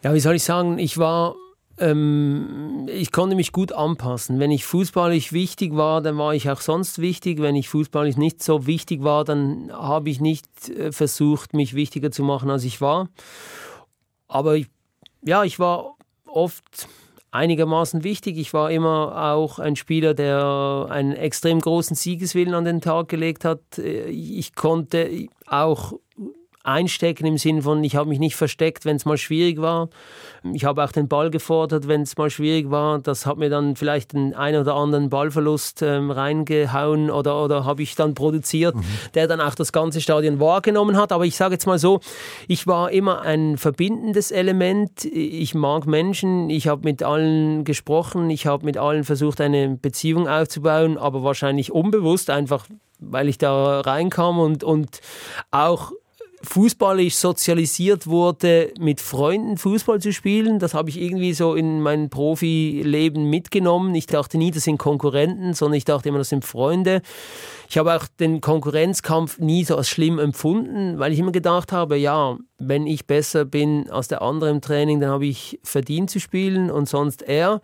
[0.04, 1.36] Ja, wie soll ich sagen, ich war
[1.78, 4.40] ähm, ich konnte mich gut anpassen.
[4.40, 7.42] Wenn ich fußballig wichtig war, dann war ich auch sonst wichtig.
[7.42, 12.12] Wenn ich fußballig nicht so wichtig war, dann habe ich nicht äh, versucht, mich wichtiger
[12.12, 13.10] zu machen, als ich war.
[14.28, 14.68] Aber ich,
[15.22, 16.88] ja, ich war oft
[17.32, 18.38] einigermaßen wichtig.
[18.38, 23.44] Ich war immer auch ein Spieler, der einen extrem großen Siegeswillen an den Tag gelegt
[23.44, 23.78] hat.
[23.78, 25.94] Äh, ich konnte auch
[26.66, 29.90] einstecken im Sinn von, ich habe mich nicht versteckt, wenn es mal schwierig war.
[30.54, 33.00] Ich habe auch den Ball gefordert, wenn es mal schwierig war.
[33.00, 37.84] Das hat mir dann vielleicht den einen oder anderen Ballverlust ähm, reingehauen oder, oder habe
[37.84, 38.84] ich dann produziert, mhm.
[39.14, 41.12] der dann auch das ganze Stadion wahrgenommen hat.
[41.12, 42.00] Aber ich sage jetzt mal so,
[42.48, 45.06] ich war immer ein verbindendes Element.
[45.06, 50.28] Ich mag Menschen, ich habe mit allen gesprochen, ich habe mit allen versucht, eine Beziehung
[50.28, 52.68] aufzubauen, aber wahrscheinlich unbewusst, einfach
[53.00, 55.02] weil ich da reinkam und, und
[55.52, 55.92] auch
[56.46, 60.60] fußballisch sozialisiert wurde, mit Freunden Fußball zu spielen.
[60.60, 63.94] Das habe ich irgendwie so in mein Profileben mitgenommen.
[63.96, 67.02] Ich dachte nie, das sind Konkurrenten, sondern ich dachte immer, das sind Freunde.
[67.70, 71.98] Ich habe auch den Konkurrenzkampf nie so als schlimm empfunden, weil ich immer gedacht habe,
[71.98, 76.20] ja, wenn ich besser bin als der andere im Training, dann habe ich verdient zu
[76.20, 77.62] spielen und sonst er.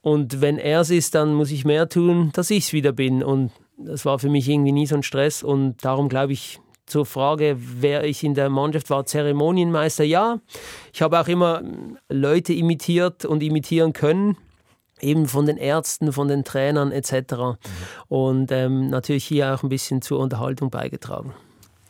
[0.00, 3.22] Und wenn er es ist, dann muss ich mehr tun, dass ich es wieder bin.
[3.22, 5.42] Und das war für mich irgendwie nie so ein Stress.
[5.42, 6.60] Und darum glaube ich,
[6.92, 10.40] zur Frage, wer ich in der Mannschaft war, Zeremonienmeister, ja.
[10.92, 11.62] Ich habe auch immer
[12.10, 14.36] Leute imitiert und imitieren können
[15.00, 17.32] eben von den Ärzten, von den Trainern etc.
[17.32, 17.56] Mhm.
[18.08, 21.32] Und ähm, natürlich hier auch ein bisschen zur Unterhaltung beigetragen.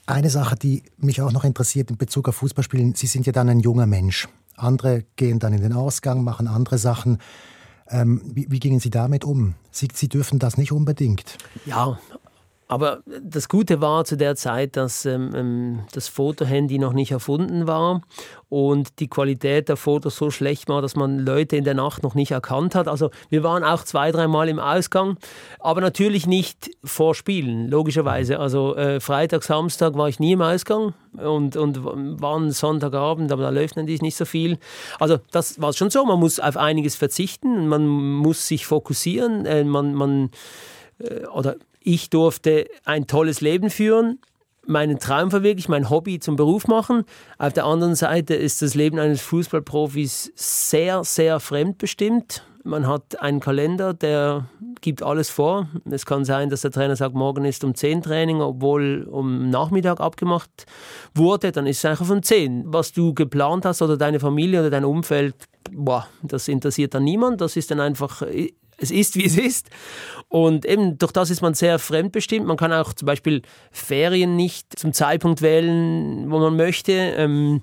[0.07, 3.49] Eine Sache, die mich auch noch interessiert in Bezug auf Fußballspielen, Sie sind ja dann
[3.49, 4.29] ein junger Mensch.
[4.57, 7.19] Andere gehen dann in den Ausgang, machen andere Sachen.
[7.89, 9.55] Ähm, wie, wie, gingen Sie damit um?
[9.73, 11.37] Sie, Sie dürfen das nicht unbedingt.
[11.67, 11.99] Ja,
[12.73, 17.67] aber das Gute war zu der Zeit, dass ähm, ähm, das Fotohandy noch nicht erfunden
[17.67, 18.01] war
[18.49, 22.15] und die Qualität der Fotos so schlecht war, dass man Leute in der Nacht noch
[22.15, 22.89] nicht erkannt hat.
[22.89, 25.19] Also wir waren auch zwei, dreimal im Ausgang,
[25.61, 28.41] aber natürlich nicht vor Spielen, logischerweise.
[28.41, 31.85] Also äh, Freitag, Samstag war ich nie im Ausgang und, und
[32.23, 34.57] waren Sonntagabend, aber da läuft natürlich nicht so viel.
[34.99, 39.63] Also das war schon so, man muss auf einiges verzichten, man muss sich fokussieren, äh,
[39.63, 40.31] man, man
[41.01, 44.19] äh, oder ich durfte ein tolles Leben führen,
[44.67, 47.05] meinen Traum verwirklichen, mein Hobby zum Beruf machen.
[47.39, 52.45] Auf der anderen Seite ist das Leben eines Fußballprofis sehr, sehr fremdbestimmt.
[52.65, 54.49] Man hat einen Kalender, der
[54.81, 55.69] gibt alles vor.
[55.91, 60.01] Es kann sein, dass der Trainer sagt, morgen ist um 10 Training, obwohl um Nachmittag
[60.01, 60.67] abgemacht
[61.13, 61.51] wurde.
[61.51, 62.65] Dann ist es einfach um 10.
[62.67, 65.35] Was du geplant hast oder deine Familie oder dein Umfeld,
[65.73, 67.41] boah, das interessiert dann niemand.
[67.41, 68.23] Das ist dann einfach
[68.83, 69.71] es ist, wie es ist.
[70.29, 72.47] Und eben durch das ist man sehr fremdbestimmt.
[72.47, 76.93] Man kann auch zum Beispiel Ferien nicht zum Zeitpunkt wählen, wo man möchte.
[76.93, 77.63] Ähm,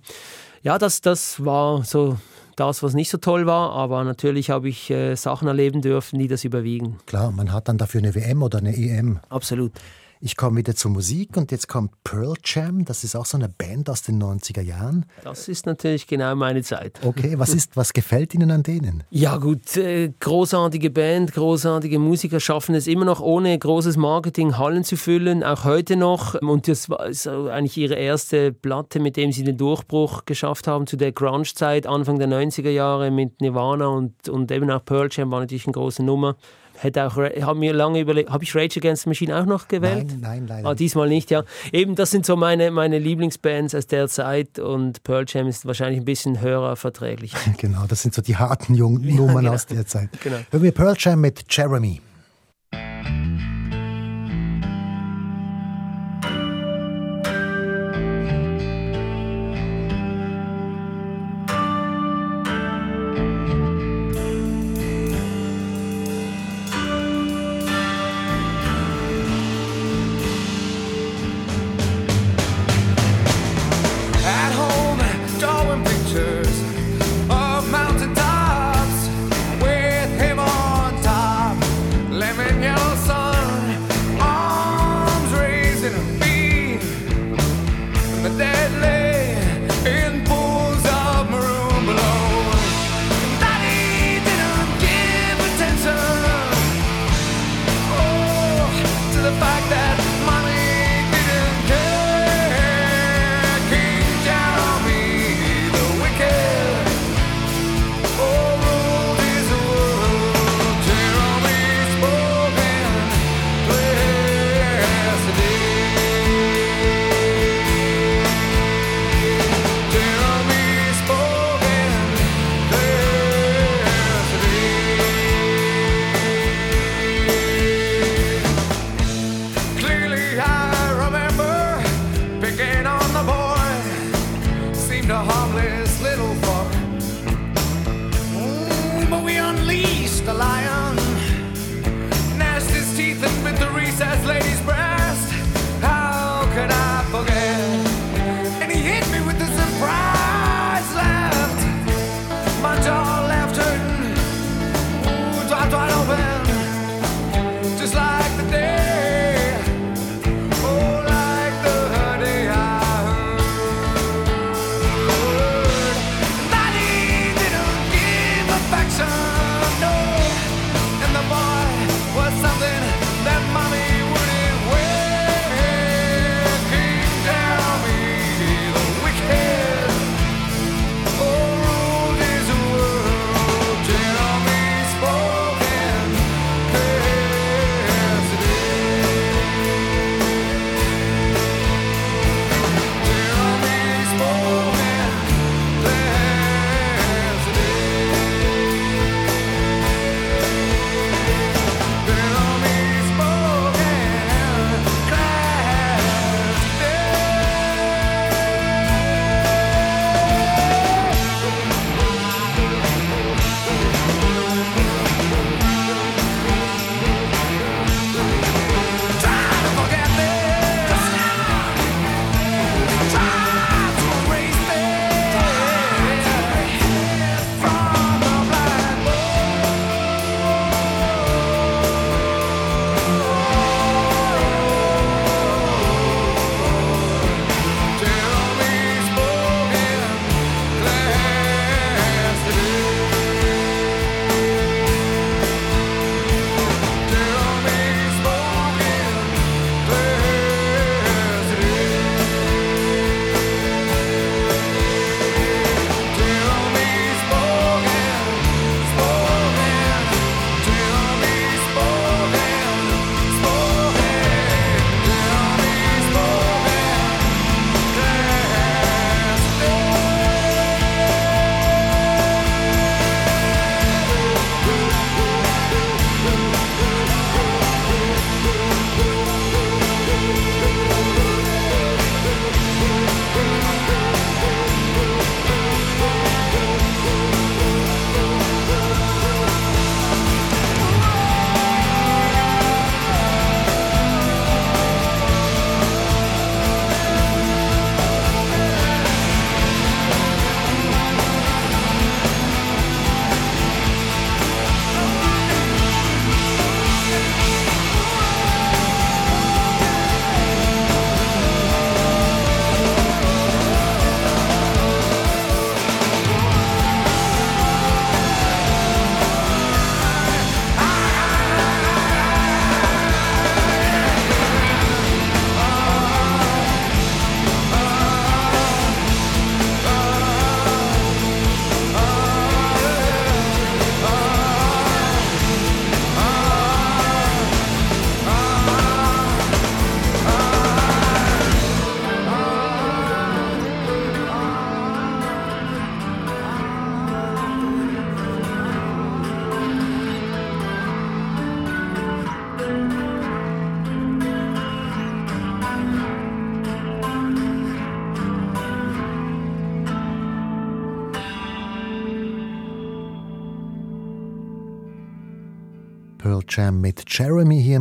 [0.62, 2.17] ja, das, das war so
[2.55, 6.27] das, was nicht so toll war, aber natürlich habe ich äh, Sachen erleben dürfen, die
[6.27, 6.97] das überwiegen.
[7.05, 9.19] Klar, man hat dann dafür eine WM oder eine EM.
[9.29, 9.71] Absolut.
[10.21, 12.84] Ich komme wieder zur Musik und jetzt kommt Pearl Jam.
[12.84, 15.05] Das ist auch so eine Band aus den 90er Jahren.
[15.23, 16.99] Das ist natürlich genau meine Zeit.
[17.05, 19.03] Okay, was, ist, was gefällt Ihnen an denen?
[19.12, 24.84] Ja gut, äh, großartige Band, großartige Musiker schaffen es immer noch ohne großes Marketing Hallen
[24.84, 26.36] zu füllen, auch heute noch.
[26.36, 30.97] Und das war eigentlich ihre erste Platte, mit dem sie den Durchbruch geschafft haben zu
[30.97, 35.39] der Grunge-Zeit, Anfang der 90er Jahre mit Nirvana und, und eben auch Pearl Jam war
[35.39, 36.36] natürlich eine große Nummer.
[36.82, 40.08] Hätte auch, habe mir lange überlegt, habe ich Rage Against the Machine auch noch gewählt?
[40.08, 40.70] Nein, nein, leider.
[40.70, 41.44] Ah, diesmal nicht, ja.
[41.74, 46.00] Eben, das sind so meine, meine Lieblingsbands aus der Zeit und Pearl Jam ist wahrscheinlich
[46.00, 47.34] ein bisschen hörerverträglich.
[47.58, 49.54] genau, das sind so die harten jungen Nummern ja, genau.
[49.54, 50.10] aus der Zeit.
[50.24, 50.38] Genau.
[50.52, 52.02] Hören wir Pearl Jam mit Jeremy.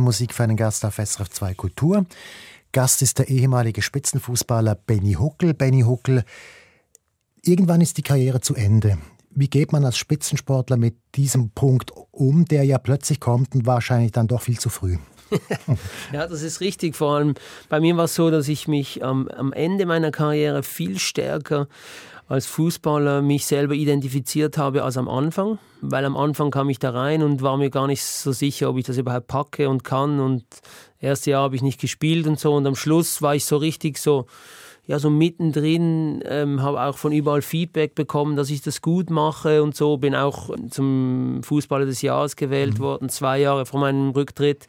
[0.09, 2.03] Musik für einen Gast auf SRF 2 Kultur.
[2.71, 5.53] Gast ist der ehemalige Spitzenfußballer Benny Huckel.
[5.53, 6.23] Benny Huckel,
[7.43, 8.97] irgendwann ist die Karriere zu Ende.
[9.29, 14.11] Wie geht man als Spitzensportler mit diesem Punkt um, der ja plötzlich kommt und wahrscheinlich
[14.11, 14.97] dann doch viel zu früh?
[16.11, 16.95] ja, das ist richtig.
[16.95, 17.35] Vor allem
[17.69, 21.67] bei mir war es so, dass ich mich am, am Ende meiner Karriere viel stärker
[22.29, 26.91] als Fußballer mich selber identifiziert habe als am Anfang, weil am Anfang kam ich da
[26.91, 30.19] rein und war mir gar nicht so sicher, ob ich das überhaupt packe und kann
[30.19, 30.45] und
[30.99, 33.97] erste Jahr habe ich nicht gespielt und so und am Schluss war ich so richtig
[33.97, 34.27] so
[34.89, 39.61] ja so mittendrin, ähm, habe auch von überall Feedback bekommen, dass ich das gut mache
[39.61, 39.97] und so.
[39.97, 42.83] Bin auch zum Fußballer des Jahres gewählt mhm.
[42.83, 44.65] worden, zwei Jahre vor meinem Rücktritt.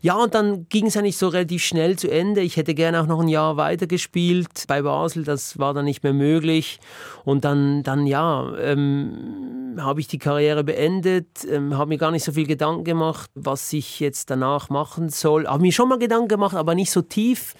[0.00, 2.40] Ja, und dann ging es eigentlich so relativ schnell zu Ende.
[2.40, 6.14] Ich hätte gerne auch noch ein Jahr weitergespielt bei Basel, das war dann nicht mehr
[6.14, 6.80] möglich.
[7.26, 12.24] Und dann, dann ja, ähm, habe ich die Karriere beendet, ähm, habe mir gar nicht
[12.24, 15.46] so viel Gedanken gemacht, was ich jetzt danach machen soll.
[15.46, 17.54] Habe mir schon mal Gedanken gemacht, aber nicht so tief.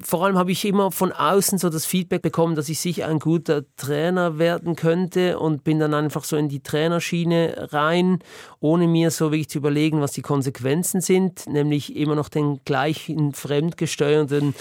[0.00, 3.20] Vor allem habe ich immer von außen so das Feedback bekommen, dass ich sicher ein
[3.20, 8.18] guter Trainer werden könnte und bin dann einfach so in die Trainerschiene rein,
[8.60, 13.32] ohne mir so wirklich zu überlegen, was die Konsequenzen sind, nämlich immer noch den gleichen
[13.34, 14.54] fremdgesteuerten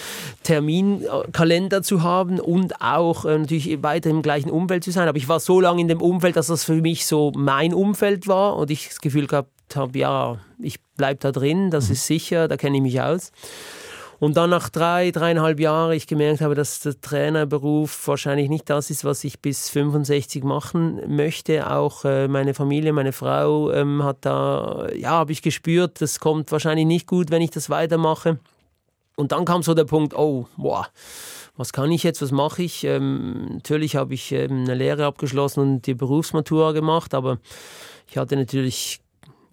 [0.43, 5.07] Terminkalender zu haben und auch äh, natürlich weiter im gleichen Umfeld zu sein.
[5.07, 8.27] Aber ich war so lange in dem Umfeld, dass das für mich so mein Umfeld
[8.27, 11.93] war und ich das Gefühl gehabt habe, ja, ich bleibe da drin, das mhm.
[11.93, 13.31] ist sicher, da kenne ich mich aus.
[14.23, 18.89] Und dann nach drei, dreieinhalb Jahren ich gemerkt habe, dass der Trainerberuf wahrscheinlich nicht das
[18.89, 21.69] ist, was ich bis 65 machen möchte.
[21.69, 26.53] Auch äh, meine Familie, meine Frau ähm, hat da, ja, habe ich gespürt, das kommt
[26.53, 28.39] wahrscheinlich nicht gut, wenn ich das weitermache.
[29.17, 30.87] Und dann kam so der Punkt, oh, boah,
[31.57, 32.85] was kann ich jetzt, was mache ich?
[32.85, 37.39] Ähm, natürlich habe ich ähm, eine Lehre abgeschlossen und die Berufsmatura gemacht, aber
[38.09, 39.02] ich hatte natürlich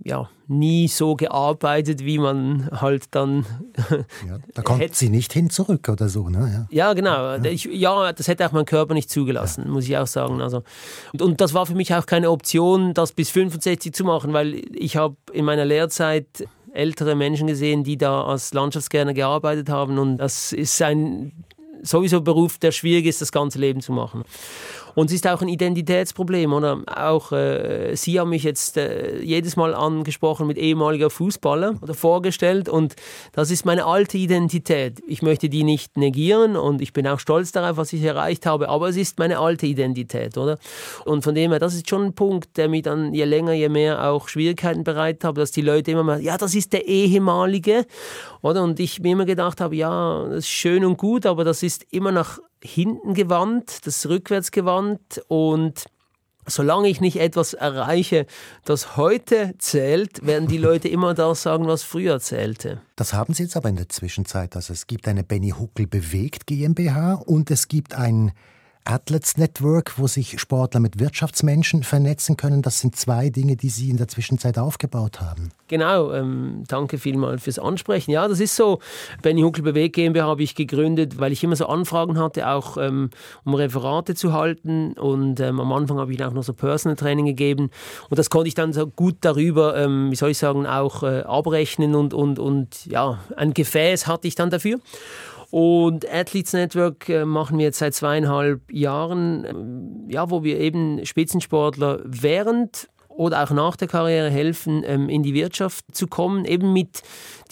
[0.02, 3.46] ja, nie so gearbeitet, wie man halt dann.
[4.26, 4.94] Ja, da kommt hätte.
[4.94, 6.66] sie nicht hin zurück oder so, ne?
[6.70, 7.36] Ja, ja genau.
[7.36, 7.44] Ja.
[7.44, 8.12] Ich, ja.
[8.12, 10.40] das hätte auch mein Körper nicht zugelassen, muss ich auch sagen.
[10.40, 10.62] Also,
[11.12, 14.62] und, und, das war für mich auch keine Option, das bis 65 zu machen, weil
[14.74, 16.26] ich habe in meiner Lehrzeit
[16.72, 21.32] ältere Menschen gesehen, die da als Landschaftsgärtner gearbeitet haben und das ist ein
[21.82, 24.24] sowieso Beruf, der schwierig ist, das ganze Leben zu machen.
[24.94, 26.52] Und es ist auch ein Identitätsproblem.
[26.52, 31.94] Oder auch äh, Sie haben mich jetzt äh, jedes Mal angesprochen mit ehemaliger Fußballer oder
[31.94, 32.68] vorgestellt.
[32.68, 32.96] Und
[33.32, 35.02] das ist meine alte Identität.
[35.06, 38.68] Ich möchte die nicht negieren und ich bin auch stolz darauf, was ich erreicht habe.
[38.68, 40.58] Aber es ist meine alte Identität, oder?
[41.04, 43.68] Und von dem her, das ist schon ein Punkt, der mir dann je länger, je
[43.68, 47.86] mehr auch Schwierigkeiten bereitet hat, dass die Leute immer mal, ja, das ist der ehemalige,
[48.42, 48.62] oder?
[48.62, 51.84] Und ich mir immer gedacht habe, ja, das ist schön und gut, aber das ist
[51.90, 55.86] immer nach hinten gewandt, das rückwärts gewandt und
[56.46, 58.26] solange ich nicht etwas erreiche,
[58.64, 62.80] das heute zählt, werden die Leute immer das sagen, was früher zählte.
[62.96, 64.56] Das haben Sie jetzt aber in der Zwischenzeit.
[64.56, 68.32] Also es gibt eine Benny Huckel bewegt GmbH und es gibt ein
[68.84, 72.62] Athletes Network, wo sich Sportler mit Wirtschaftsmenschen vernetzen können.
[72.62, 75.50] Das sind zwei Dinge, die Sie in der Zwischenzeit aufgebaut haben.
[75.68, 78.10] Genau, ähm, danke vielmals fürs Ansprechen.
[78.10, 78.80] Ja, das ist so.
[79.22, 83.10] Benny Huckel Beweg GmbH habe ich gegründet, weil ich immer so Anfragen hatte, auch ähm,
[83.44, 84.94] um Referate zu halten.
[84.94, 87.70] Und ähm, am Anfang habe ich auch noch so Personal Training gegeben.
[88.08, 91.20] Und das konnte ich dann so gut darüber, ähm, wie soll ich sagen, auch äh,
[91.20, 94.80] abrechnen und, und, und ja, ein Gefäß hatte ich dann dafür.
[95.50, 101.04] Und Athletes Network äh, machen wir jetzt seit zweieinhalb Jahren, ähm, ja, wo wir eben
[101.04, 106.72] Spitzensportler während oder auch nach der Karriere helfen, ähm, in die Wirtschaft zu kommen, eben
[106.72, 107.02] mit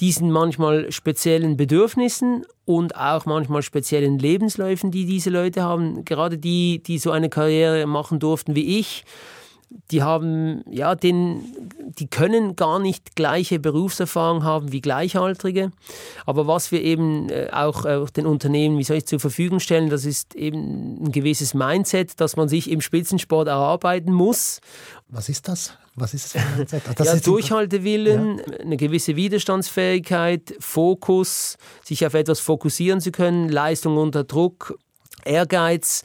[0.01, 6.05] diesen manchmal speziellen Bedürfnissen und auch manchmal speziellen Lebensläufen, die diese Leute haben.
[6.05, 9.05] Gerade die, die so eine Karriere machen durften wie ich,
[9.91, 11.43] die haben, ja, den,
[11.99, 15.73] die können gar nicht gleiche Berufserfahrung haben wie Gleichaltrige.
[16.25, 19.91] Aber was wir eben äh, auch, auch den Unternehmen, wie soll ich zur Verfügung stellen,
[19.91, 24.61] das ist eben ein gewisses Mindset, dass man sich im Spitzensport erarbeiten muss.
[25.09, 25.75] Was ist das?
[25.97, 26.83] Was ist das für ein Mindset?
[26.97, 28.59] Das ja, Durchhaltewillen, ja.
[28.61, 34.79] eine gewisse Widerstandsfähigkeit, Fokus, sich auf etwas fokussieren zu können, Leistung unter Druck,
[35.25, 36.05] Ehrgeiz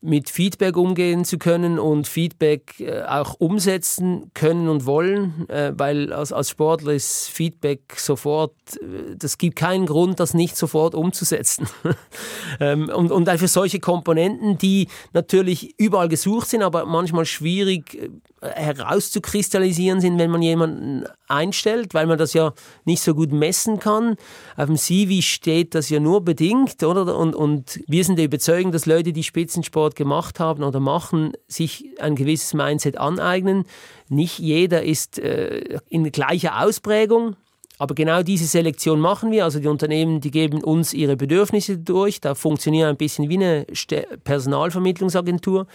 [0.00, 6.12] mit Feedback umgehen zu können und Feedback äh, auch umsetzen können und wollen, äh, weil
[6.12, 11.68] als, als Sportler ist Feedback sofort, äh, das gibt keinen Grund, das nicht sofort umzusetzen.
[12.60, 18.50] ähm, und, und einfach solche Komponenten, die natürlich überall gesucht sind, aber manchmal schwierig äh,
[18.50, 22.52] herauszukristallisieren sind, wenn man jemanden einstellt, weil man das ja
[22.84, 24.16] nicht so gut messen kann.
[24.56, 27.16] Auf dem CV steht das ja nur bedingt, oder?
[27.16, 31.32] Und, und wir sind der Überzeugung, dass Leute, die Spitzensport Sport gemacht haben oder machen,
[31.46, 33.64] sich ein gewisses Mindset aneignen.
[34.08, 37.36] Nicht jeder ist äh, in gleicher Ausprägung.
[37.78, 39.44] Aber genau diese Selektion machen wir.
[39.44, 42.20] Also die Unternehmen, die geben uns ihre Bedürfnisse durch.
[42.20, 43.66] Da funktioniert ein bisschen wie eine
[44.24, 45.66] Personalvermittlungsagentur.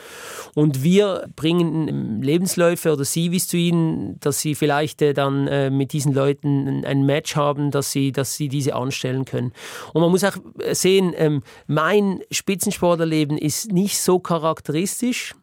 [0.53, 5.93] Und wir bringen Lebensläufe oder CVs zu ihnen, dass sie vielleicht äh, dann äh, mit
[5.93, 9.53] diesen Leuten ein Match haben, dass sie, dass sie diese anstellen können.
[9.93, 10.35] Und man muss auch
[10.71, 15.35] sehen, ähm, mein Spitzensportlerleben ist nicht so charakteristisch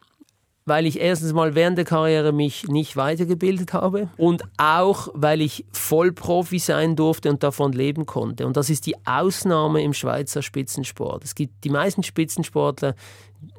[0.71, 5.65] weil ich erstens mal während der Karriere mich nicht weitergebildet habe und auch, weil ich
[5.73, 8.47] Vollprofi sein durfte und davon leben konnte.
[8.47, 11.25] Und das ist die Ausnahme im Schweizer Spitzensport.
[11.25, 12.95] Es gibt die meisten Spitzensportler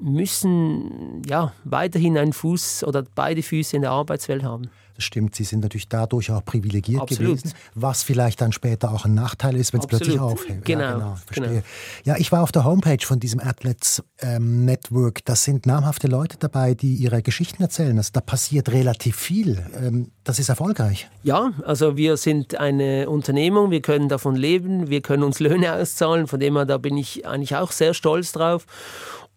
[0.00, 4.70] müssen ja weiterhin einen Fuß oder beide Füße in der Arbeitswelt haben.
[4.94, 7.38] Das stimmt, Sie sind natürlich dadurch auch privilegiert Absolut.
[7.38, 10.64] gewesen, was vielleicht dann später auch ein Nachteil ist, wenn es plötzlich aufhört.
[10.64, 11.48] Genau, ja, genau, verstehe.
[11.48, 11.62] Genau.
[12.04, 15.24] Ja, ich war auf der Homepage von diesem Athletes ähm, Network.
[15.24, 17.96] Da sind namhafte Leute dabei, die ihre Geschichten erzählen.
[17.96, 19.64] Also da passiert relativ viel.
[19.80, 21.08] Ähm, das ist erfolgreich.
[21.22, 26.26] Ja, also wir sind eine Unternehmung, wir können davon leben, wir können uns Löhne auszahlen.
[26.26, 28.66] Von dem her, da bin ich eigentlich auch sehr stolz drauf.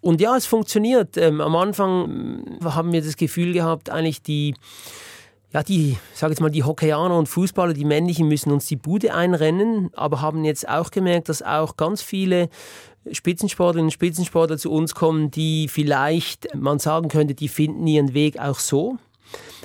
[0.01, 1.17] Und ja, es funktioniert.
[1.17, 4.53] Ähm, am Anfang haben wir das Gefühl gehabt, eigentlich die
[5.55, 9.13] ja, die, sag jetzt mal, die Hockeyaner und Fußballer, die männlichen, müssen uns die Bude
[9.13, 12.49] einrennen, aber haben jetzt auch gemerkt, dass auch ganz viele
[13.09, 18.37] Spitzensportlerinnen und Spitzensportler zu uns kommen, die vielleicht, man sagen könnte, die finden ihren Weg
[18.37, 18.97] auch so.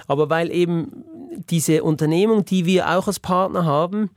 [0.07, 1.03] Aber weil eben
[1.51, 4.11] diese Unternehmung, die wir auch als Partner haben,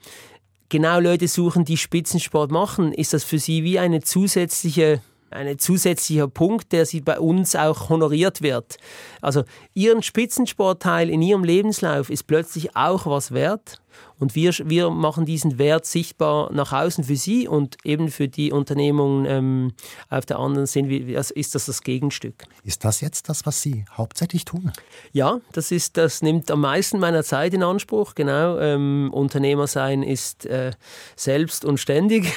[0.69, 5.01] genau Leute suchen, die Spitzensport machen, ist das für sie wie eine zusätzliche
[5.33, 8.77] ein zusätzlicher Punkt, der sie bei uns auch honoriert wird.
[9.21, 13.82] Also ihren Spitzensportteil in ihrem Lebenslauf ist plötzlich auch was wert
[14.19, 18.51] und wir, wir machen diesen Wert sichtbar nach außen für Sie und eben für die
[18.51, 19.73] Unternehmung ähm,
[20.09, 22.43] auf der anderen sind wir, ist das das Gegenstück.
[22.63, 24.71] Ist das jetzt das, was Sie hauptsächlich tun?
[25.11, 28.15] Ja, das, ist, das nimmt am meisten meiner Zeit in Anspruch.
[28.15, 30.71] Genau, ähm, Unternehmer sein ist äh,
[31.15, 32.31] selbst und ständig.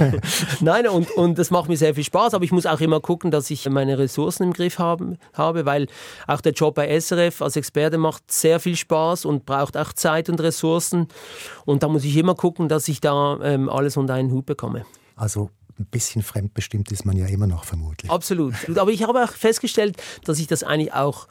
[0.60, 3.30] Nein, und, und das macht mir sehr viel Spaß, aber ich muss auch immer gucken,
[3.30, 5.86] dass ich meine Ressourcen im Griff haben, habe, weil
[6.26, 10.28] auch der Job bei SRF als Experte macht sehr viel Spaß und braucht auch Zeit
[10.28, 10.97] und Ressourcen.
[11.64, 14.84] Und da muss ich immer gucken, dass ich da ähm, alles unter einen Hut bekomme.
[15.14, 18.10] Also ein bisschen fremdbestimmt ist man ja immer noch vermutlich.
[18.10, 18.54] Absolut.
[18.76, 21.28] Aber ich habe auch festgestellt, dass ich das eigentlich auch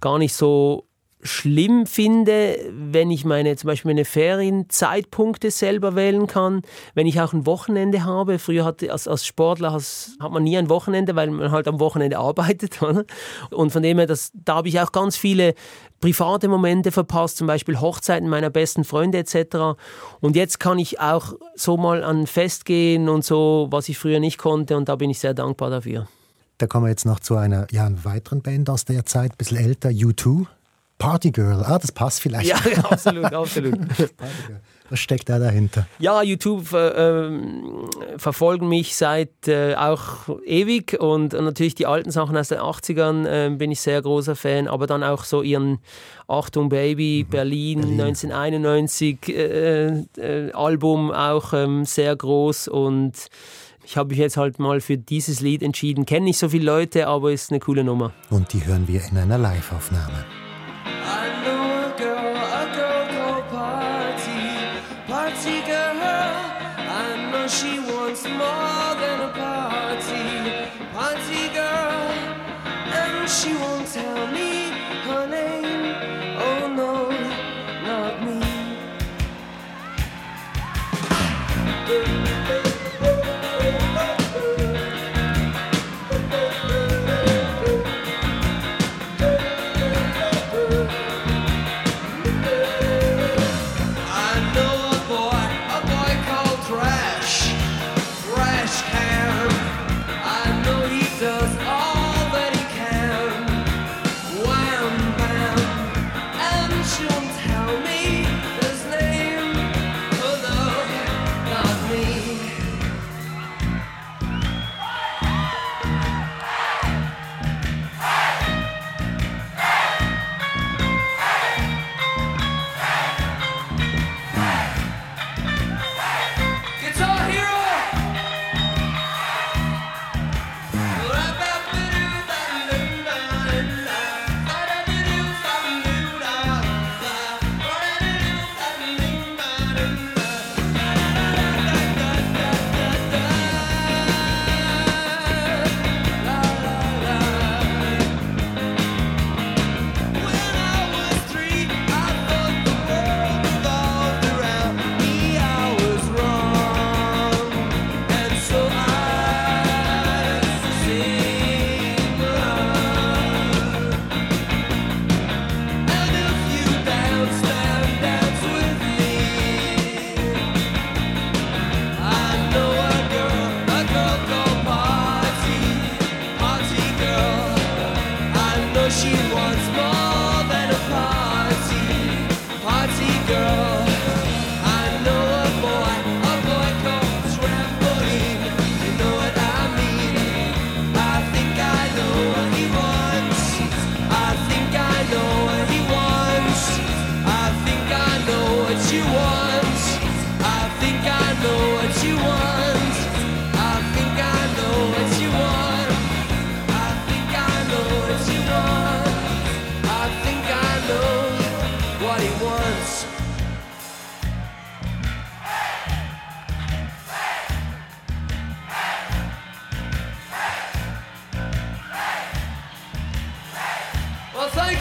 [0.00, 0.86] gar nicht so
[1.22, 6.62] schlimm finde, wenn ich meine zum Beispiel meine Ferienzeitpunkte selber wählen kann,
[6.94, 8.38] wenn ich auch ein Wochenende habe.
[8.38, 11.78] Früher hatte als, als Sportler has, hat man nie ein Wochenende, weil man halt am
[11.80, 12.82] Wochenende arbeitet.
[12.82, 13.04] Oder?
[13.50, 15.54] Und von dem her, das, da habe ich auch ganz viele
[16.00, 19.78] private Momente verpasst, zum Beispiel Hochzeiten meiner besten Freunde etc.
[20.20, 23.98] Und jetzt kann ich auch so mal an ein Fest gehen und so, was ich
[23.98, 24.76] früher nicht konnte.
[24.76, 26.08] Und da bin ich sehr dankbar dafür.
[26.56, 29.36] Da kommen wir jetzt noch zu einer, ja, einer weiteren Band aus der Zeit, ein
[29.36, 30.46] bisschen älter, U2.
[31.00, 32.46] Partygirl, ah, das passt vielleicht.
[32.46, 32.56] Ja,
[32.90, 33.78] absolut, absolut.
[34.90, 35.86] Was steckt da dahinter?
[35.98, 37.88] Ja, YouTube äh, ähm,
[38.18, 43.24] verfolgen mich seit äh, auch ewig und, und, natürlich die alten Sachen aus den 80ern
[43.24, 45.78] äh, bin ich sehr großer Fan, aber dann auch so ihren
[46.28, 47.30] Achtung Baby, mhm.
[47.30, 49.86] Berlin, Berlin, 1991 äh,
[50.18, 53.14] äh, Album auch ähm, sehr groß und
[53.84, 56.04] ich habe mich jetzt halt mal für dieses Lied entschieden.
[56.04, 58.12] Kenne nicht so viele Leute, aber ist eine coole Nummer.
[58.28, 60.26] Und die hören wir in einer Live-Aufnahme.
[61.02, 61.39] I'm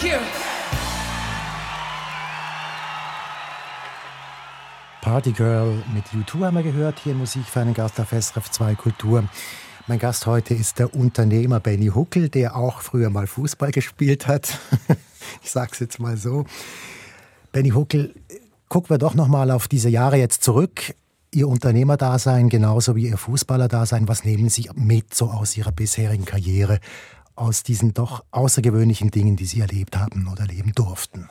[0.10, 0.18] you.
[5.02, 8.76] Party Girl mit U2 haben wir gehört, hier Musik für einen Gast auf SRF 2
[8.76, 9.24] Kultur.
[9.88, 14.60] Mein Gast heute ist der Unternehmer Benny Huckel, der auch früher mal Fußball gespielt hat.
[15.44, 16.46] ich sage es jetzt mal so.
[17.52, 18.14] Benny Huckel,
[18.68, 20.94] gucken wir doch nochmal auf diese Jahre jetzt zurück.
[21.34, 26.80] Ihr Unternehmerdasein genauso wie Ihr Fußballerdasein, was nehmen Sie mit so aus Ihrer bisherigen Karriere?
[27.40, 31.30] Aus diesen doch außergewöhnlichen Dingen, die Sie erlebt haben oder erleben durften?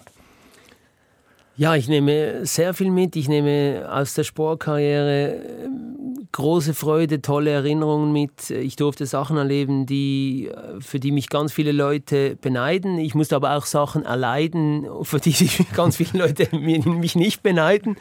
[1.58, 3.16] Ja, ich nehme sehr viel mit.
[3.16, 8.50] Ich nehme aus der Sportkarriere ähm, große Freude, tolle Erinnerungen mit.
[8.50, 12.98] Ich durfte Sachen erleben, die, äh, für die mich ganz viele Leute beneiden.
[12.98, 15.34] Ich musste aber auch Sachen erleiden, für die
[15.74, 17.96] ganz viele Leute mich nicht beneiden.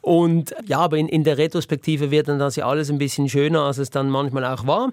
[0.00, 3.62] Und ja, aber in, in der Retrospektive wird dann das ja alles ein bisschen schöner,
[3.62, 4.92] als es dann manchmal auch war.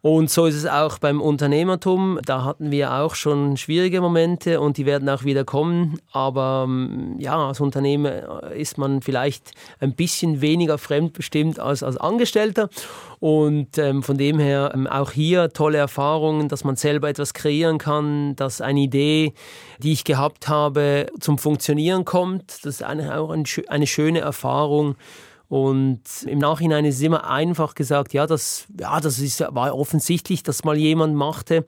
[0.00, 2.20] Und so ist es auch beim Unternehmertum.
[2.24, 5.98] Da hatten wir auch schon schwierige Momente und die werden auch wieder kommen.
[6.12, 12.68] Aber ähm, ja, als Unternehmer ist man vielleicht ein bisschen weniger fremdbestimmt als als Angestellter.
[13.20, 17.78] Und ähm, von dem her ähm, auch hier tolle Erfahrungen, dass man selber etwas kreieren
[17.78, 19.34] kann, dass eine Idee,
[19.78, 22.64] die ich gehabt habe, zum Funktionieren kommt.
[22.64, 24.94] Das ist eigentlich auch ein, eine schöne Erfahrung.
[25.48, 30.62] Und im Nachhinein ist immer einfach gesagt, ja, das, ja, das ist, war offensichtlich, dass
[30.62, 31.64] mal jemand machte.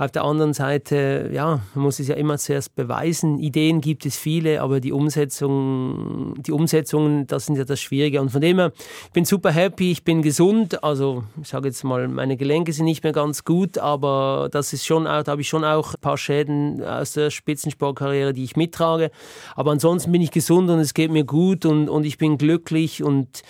[0.00, 3.38] Auf der anderen Seite, ja, man muss es ja immer zuerst beweisen.
[3.38, 8.22] Ideen gibt es viele, aber die Umsetzung, die Umsetzungen, das sind ja das Schwierige.
[8.22, 8.72] Und von dem her,
[9.04, 10.82] ich bin super happy, ich bin gesund.
[10.82, 14.86] Also, ich sage jetzt mal, meine Gelenke sind nicht mehr ganz gut, aber das ist
[14.86, 18.56] schon auch, da habe ich schon auch ein paar Schäden aus der Spitzensportkarriere, die ich
[18.56, 19.10] mittrage.
[19.54, 23.02] Aber ansonsten bin ich gesund und es geht mir gut und, und ich bin glücklich
[23.02, 23.42] und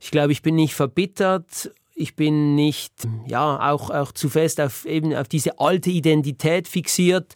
[0.00, 2.92] ich glaube, ich bin nicht verbittert ich bin nicht,
[3.26, 7.34] ja, auch, auch zu fest auf eben auf diese alte Identität fixiert.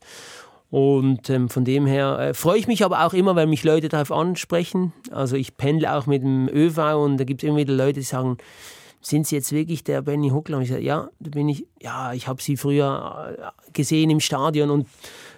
[0.70, 3.88] Und ähm, von dem her äh, freue ich mich aber auch immer, weil mich Leute
[3.88, 4.92] darauf ansprechen.
[5.10, 8.02] Also ich pendle auch mit dem ÖV und da gibt es immer wieder Leute, die
[8.02, 8.38] sagen,
[9.00, 10.56] sind Sie jetzt wirklich der Benny Huckler?
[10.56, 14.20] Und ich sage, ja, da bin ich, ja, ich habe Sie früher äh, gesehen im
[14.20, 14.88] Stadion und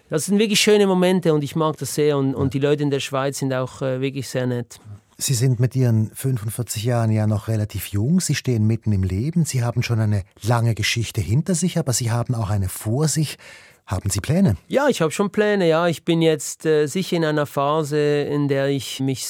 [0.09, 2.91] das sind wirklich schöne Momente und ich mag das sehr und, und die Leute in
[2.91, 4.81] der Schweiz sind auch äh, wirklich sehr nett.
[5.21, 8.21] Sie sind mit Ihren 45 Jahren ja noch relativ jung.
[8.21, 9.45] Sie stehen mitten im Leben.
[9.45, 13.37] Sie haben schon eine lange Geschichte hinter sich, aber Sie haben auch eine vor sich.
[13.89, 14.59] Haben Sie Pläne?
[14.67, 15.67] Ja, ich habe schon Pläne.
[15.67, 19.27] Ja, ich bin jetzt äh, sicher in einer Phase, in der ich mich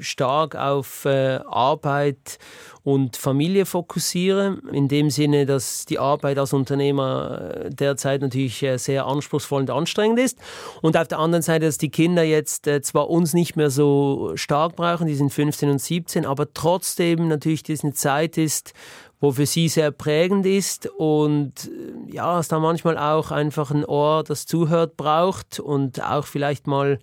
[0.00, 2.38] stark auf äh, Arbeit
[2.84, 4.62] und Familie fokussiere.
[4.72, 9.70] In dem Sinne, dass die Arbeit als Unternehmer äh, derzeit natürlich äh, sehr anspruchsvoll und
[9.70, 10.38] anstrengend ist.
[10.80, 14.32] Und auf der anderen Seite, dass die Kinder jetzt äh, zwar uns nicht mehr so
[14.36, 18.72] stark brauchen, die sind 15 und 17, aber trotzdem natürlich diese Zeit ist,
[19.20, 21.70] wo für sie sehr prägend ist und
[22.06, 26.98] ja, es da manchmal auch einfach ein Ohr, das zuhört, braucht und auch vielleicht mal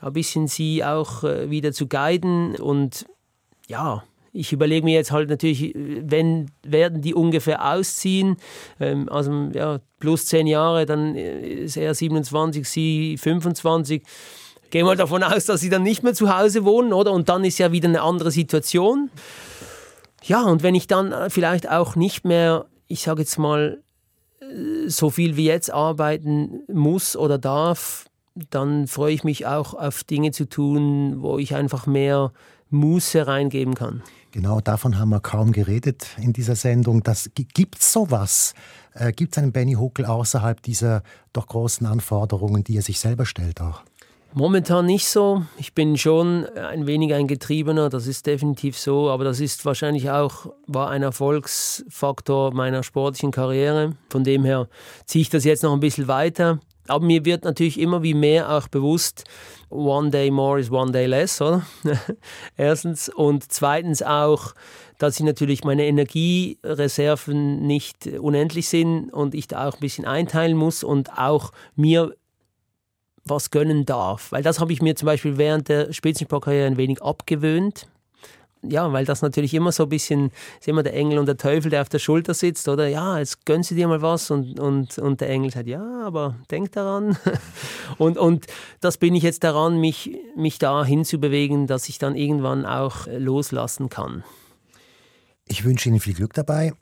[0.00, 3.06] ein bisschen sie auch wieder zu guiden und
[3.68, 4.02] ja,
[4.34, 8.36] ich überlege mir jetzt halt natürlich, wenn werden die ungefähr ausziehen,
[8.80, 14.02] ähm, also ja, plus zehn Jahre, dann ist er 27, sie 25.
[14.70, 17.12] Gehen wir davon aus, dass sie dann nicht mehr zu Hause wohnen, oder?
[17.12, 19.08] Und dann ist ja wieder eine andere Situation.
[20.26, 23.82] Ja, und wenn ich dann vielleicht auch nicht mehr, ich sage jetzt mal,
[24.86, 28.06] so viel wie jetzt arbeiten muss oder darf,
[28.50, 32.32] dann freue ich mich auch auf Dinge zu tun, wo ich einfach mehr
[32.70, 34.02] Muße reingeben kann.
[34.32, 37.04] Genau, davon haben wir kaum geredet in dieser Sendung.
[37.34, 38.54] Gibt es sowas?
[38.94, 43.26] Äh, gibt es einen Benny Huckel außerhalb dieser doch großen Anforderungen, die er sich selber
[43.26, 43.82] stellt auch?
[44.36, 45.44] Momentan nicht so.
[45.58, 50.10] Ich bin schon ein wenig ein Getriebener, das ist definitiv so, aber das ist wahrscheinlich
[50.10, 53.92] auch war ein Erfolgsfaktor meiner sportlichen Karriere.
[54.10, 54.68] Von dem her
[55.06, 56.58] ziehe ich das jetzt noch ein bisschen weiter.
[56.88, 59.22] Aber mir wird natürlich immer wie mehr auch bewusst,
[59.70, 61.64] one day more is one day less, oder?
[62.56, 63.08] Erstens.
[63.08, 64.54] Und zweitens auch,
[64.98, 70.56] dass ich natürlich meine Energiereserven nicht unendlich sind und ich da auch ein bisschen einteilen
[70.56, 72.16] muss und auch mir
[73.24, 74.32] was gönnen darf.
[74.32, 77.86] Weil das habe ich mir zum Beispiel während der Spitzensportkarriere ein wenig abgewöhnt
[78.68, 81.70] ja, weil das natürlich immer so ein bisschen, ist immer der Engel und der Teufel,
[81.70, 84.98] der auf der Schulter sitzt, oder ja, jetzt gönnst du dir mal was und, und,
[84.98, 87.16] und der Engel sagt, ja, aber denk daran.
[87.98, 88.46] und, und
[88.80, 93.88] das bin ich jetzt daran, mich, mich da hinzubewegen, dass ich dann irgendwann auch loslassen
[93.88, 94.24] kann.
[95.46, 96.72] Ich wünsche Ihnen viel Glück dabei.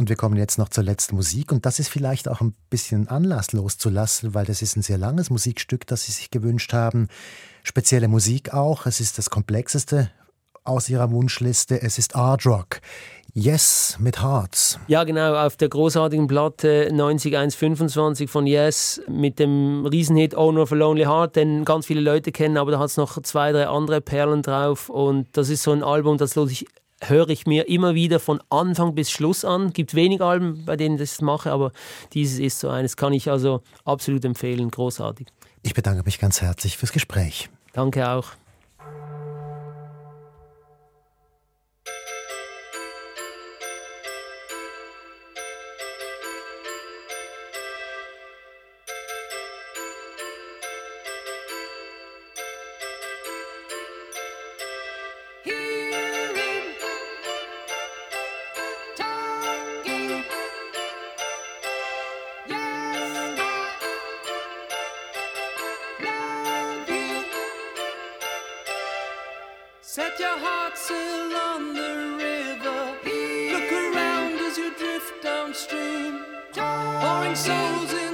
[0.00, 1.52] Und wir kommen jetzt noch zur letzten Musik.
[1.52, 5.28] Und das ist vielleicht auch ein bisschen Anlass loszulassen, weil das ist ein sehr langes
[5.28, 7.08] Musikstück, das Sie sich gewünscht haben.
[7.64, 8.86] Spezielle Musik auch.
[8.86, 10.10] Es ist das komplexeste
[10.64, 11.82] aus Ihrer Wunschliste.
[11.82, 12.80] Es ist Hard Rock.
[13.34, 14.78] Yes mit Hearts.
[14.88, 20.76] Ja, genau, auf der großartigen Platte 90125 von Yes mit dem Riesenhit Owner of a
[20.76, 24.00] Lonely Heart, den ganz viele Leute kennen, aber da hat es noch zwei, drei andere
[24.00, 26.66] Perlen drauf und das ist so ein Album, das ich
[27.02, 29.72] höre ich mir immer wieder von Anfang bis Schluss an.
[29.72, 31.72] Gibt wenig Alben, bei denen ich das mache, aber
[32.12, 35.26] dieses ist so eines, kann ich also absolut empfehlen, großartig.
[35.62, 37.48] Ich bedanke mich ganz herzlich fürs Gespräch.
[37.72, 38.32] Danke auch.
[69.92, 72.94] Set your heart sail on the river.
[73.50, 76.24] Look around as you drift downstream.
[76.54, 78.09] Pouring souls in.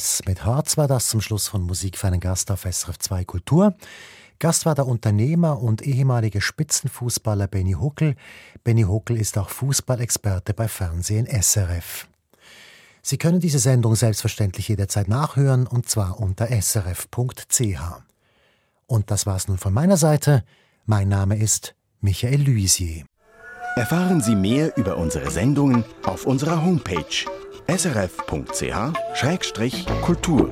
[0.00, 3.24] Yes mit Harz war das zum Schluss von Musik für einen Gast auf SRF 2
[3.26, 3.74] Kultur.
[4.38, 8.16] Gast war der Unternehmer und ehemalige Spitzenfußballer Benny Huckel.
[8.64, 12.08] Benny Huckel ist auch Fußballexperte bei Fernsehen SRF.
[13.02, 17.82] Sie können diese Sendung selbstverständlich jederzeit nachhören und zwar unter srf.ch.
[18.86, 20.44] Und das war's nun von meiner Seite.
[20.86, 23.04] Mein Name ist Michael Luisier.
[23.76, 27.26] Erfahren Sie mehr über unsere Sendungen auf unserer Homepage
[27.76, 30.50] srf.ch-kultur.